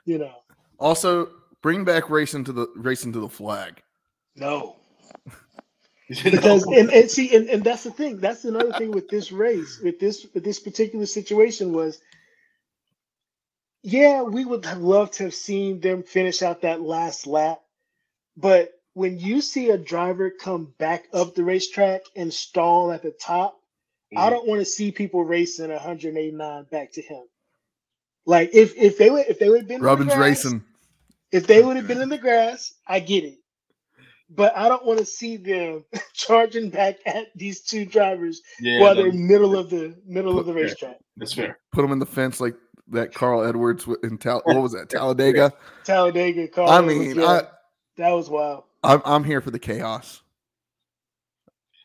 [0.06, 0.34] you know,
[0.80, 1.30] Also,
[1.61, 3.82] bring back racing to the racing to the flag.
[4.36, 4.76] no.
[6.07, 9.80] Because and, and see and, and that's the thing that's another thing with this race
[9.84, 11.99] with this with this particular situation was
[13.82, 17.59] yeah we would have loved to have seen them finish out that last lap
[18.38, 23.09] but when you see a driver come back up the racetrack and stall at the
[23.11, 23.59] top
[24.15, 24.30] i Mhm.
[24.30, 27.23] don't want to see people racing 189 back to him
[28.26, 30.63] like if if they would if they would have been in the Robin's grass- racing.
[31.32, 33.38] if they would have been in the grass, I get it.
[34.30, 38.95] But I don't want to see them charging back at these two drivers yeah, while
[38.95, 40.63] they're middle of the middle of the Okay.
[40.63, 40.97] racetrack.
[41.17, 41.59] that's fair.
[41.73, 42.55] Put them in the fence like
[42.89, 45.53] that Carl Edwards in Tal- what was that Talladega?
[45.84, 46.69] Talladega, Carl.
[46.69, 47.41] I Edwards, mean, yeah, I,
[47.97, 48.63] that was wild.
[48.84, 50.21] I'm I'm here for the chaos.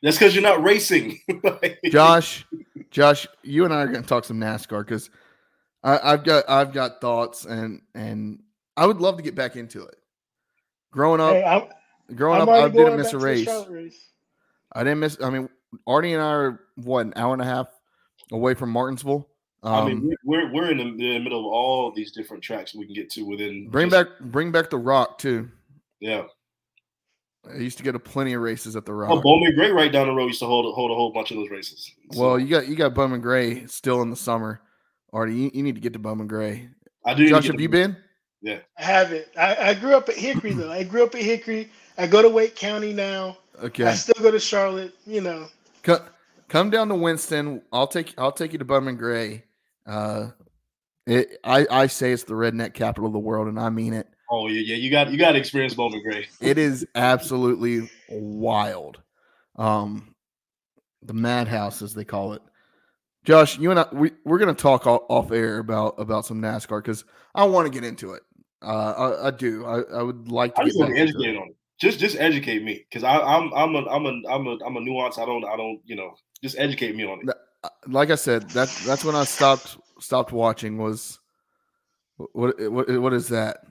[0.03, 1.21] That's because you're not racing.
[1.91, 2.47] Josh,
[2.91, 5.11] Josh, you and I are going to talk some NASCAR because
[5.83, 8.43] I've got I've got thoughts and and
[8.77, 9.97] I would love to get back into it.
[10.93, 13.49] Growing up, Hey, I'm, growing I'm up, I didn't miss a race.
[13.69, 13.99] Race.
[14.73, 15.17] I didn't miss.
[15.23, 15.49] I mean,
[15.87, 17.69] Artie and I are what an hour and a half
[18.33, 19.27] away from Martinsville.
[19.63, 22.43] Um, I mean, we're we're- we're in the, in the middle of all these different
[22.43, 23.69] tracks we can get to within.
[23.71, 25.49] bring just- back bring back the Rock too.
[26.01, 26.25] yeah.
[27.51, 29.11] I used to go to plenty of races at the Rock.
[29.11, 31.39] Oh, Bowman Gray right down the road used to hold hold a whole bunch of
[31.39, 31.91] those races.
[32.13, 34.61] So, well, you got you got Bowman Gray still in the summer.
[35.13, 36.69] Artie, you, you need to get to Bowman Gray.
[37.05, 37.29] I do.
[37.29, 37.97] Josh, have the- you been?
[38.43, 39.27] Yeah, I haven't.
[39.37, 40.73] I, I grew up at Hickory though.
[40.73, 41.71] I grew up at Hickory.
[41.99, 43.37] I go to Wake County now.
[43.63, 43.85] Okay.
[43.85, 44.95] I still go to Charlotte.
[45.05, 45.47] You know,
[45.83, 46.01] come,
[46.49, 47.61] come down to Winston.
[47.71, 49.45] I'll take I'll take you to Bowman Gray.
[49.87, 50.29] Uh,
[51.07, 54.09] it, I I say it's the redneck capital of the world, and I mean it.
[54.31, 54.77] Oh yeah, yeah.
[54.77, 56.27] You got you got to experience Bowman Gray.
[56.41, 59.03] It is absolutely wild.
[59.57, 60.15] Um,
[61.03, 62.43] the madhouse, as they call it.
[63.31, 66.83] Josh, you and I, we we're gonna talk off, off air about about some NASCAR
[66.83, 67.05] because
[67.35, 68.23] I want to get into it.
[68.61, 68.67] Uh,
[69.23, 69.65] I, I do.
[69.65, 71.39] I, I would like to I get just want to into educate it.
[71.39, 71.57] on it.
[71.81, 75.17] Just just educate me because I'm I'm a I'm a I'm a I'm a nuance.
[75.19, 76.13] I don't I don't you know
[76.43, 77.35] just educate me on it.
[77.63, 80.77] Uh, Like I said, that's that's when I stopped stopped watching.
[80.77, 81.21] Was
[82.17, 83.65] what what what is that?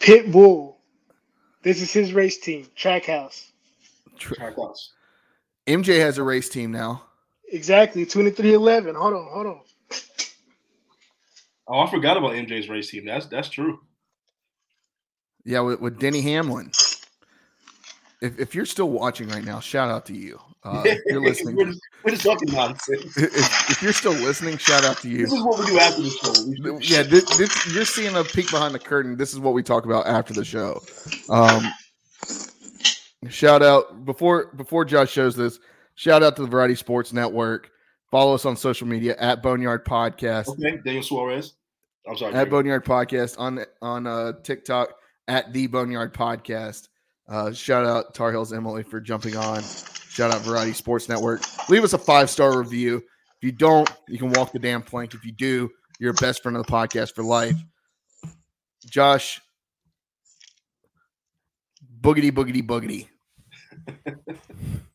[0.00, 0.80] Pit Bull.
[1.62, 3.50] This is his race team, Trackhouse.
[4.18, 4.92] Tr- Track outs.
[5.66, 7.04] MJ has a race team now.
[7.52, 8.94] Exactly, twenty three eleven.
[8.94, 9.60] Hold on, hold on.
[11.66, 13.04] Oh, I forgot about MJ's race team.
[13.04, 13.80] That's that's true.
[15.44, 16.70] Yeah, with, with Denny Hamlin.
[18.20, 20.40] If, if you're still watching right now, shout out to you.
[20.64, 21.56] Uh, if you're listening.
[21.56, 23.16] we're, just, we're just talking nonsense.
[23.16, 25.18] if, if you're still listening, shout out to you.
[25.18, 26.78] This is what we do after the show.
[26.80, 29.16] Yeah, this, this, you're seeing a peek behind the curtain.
[29.16, 30.82] This is what we talk about after the show.
[31.28, 31.72] Um,
[33.28, 35.60] shout out before before Josh shows this.
[35.98, 37.72] Shout out to the Variety Sports Network.
[38.12, 40.46] Follow us on social media at Boneyard Podcast.
[40.46, 41.54] Okay, Daniel Suarez.
[42.08, 42.34] I'm sorry.
[42.34, 44.90] at Boneyard Podcast on on uh, TikTok
[45.26, 46.86] at the Boneyard Podcast.
[47.28, 49.60] Uh, shout out Tar Heels Emily for jumping on.
[50.08, 51.42] Shout out Variety Sports Network.
[51.68, 52.98] Leave us a five star review.
[52.98, 55.14] If you don't, you can walk the damn plank.
[55.14, 55.68] If you do,
[55.98, 57.56] you're a best friend of the podcast for life.
[58.86, 59.40] Josh,
[62.00, 63.08] boogity boogity boogity.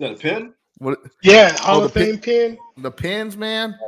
[0.00, 0.54] Is that a pin?
[0.78, 2.58] What Yeah, Hall Oh, of the Fame pin.
[2.78, 3.78] the pins, man?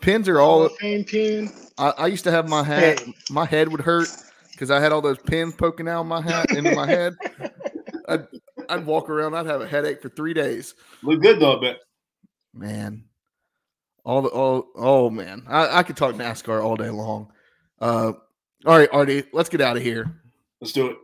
[0.00, 0.66] Pins are Hall all.
[0.66, 1.50] of Fame pin.
[1.78, 3.00] I, I used to have my hat.
[3.00, 3.14] Hey.
[3.30, 4.08] My head would hurt
[4.52, 7.16] because I had all those pins poking out of my hat into my head.
[8.08, 8.26] I'd,
[8.68, 9.34] I'd walk around.
[9.34, 10.74] I'd have a headache for three days.
[11.02, 11.76] Look good though, I bet.
[12.52, 13.04] Man,
[14.04, 17.32] all the oh oh man, I, I could talk NASCAR all day long.
[17.80, 18.12] Uh,
[18.66, 20.20] all right, Artie, let's get out of here.
[20.60, 20.96] Let's do it.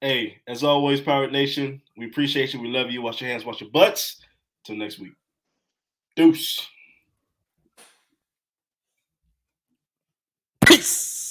[0.00, 2.60] Hey, as always, Pirate Nation, we appreciate you.
[2.60, 3.02] We love you.
[3.02, 4.20] Wash your hands, wash your butts.
[4.64, 5.12] Till next week.
[6.16, 6.66] Deuce.
[10.66, 11.25] Peace.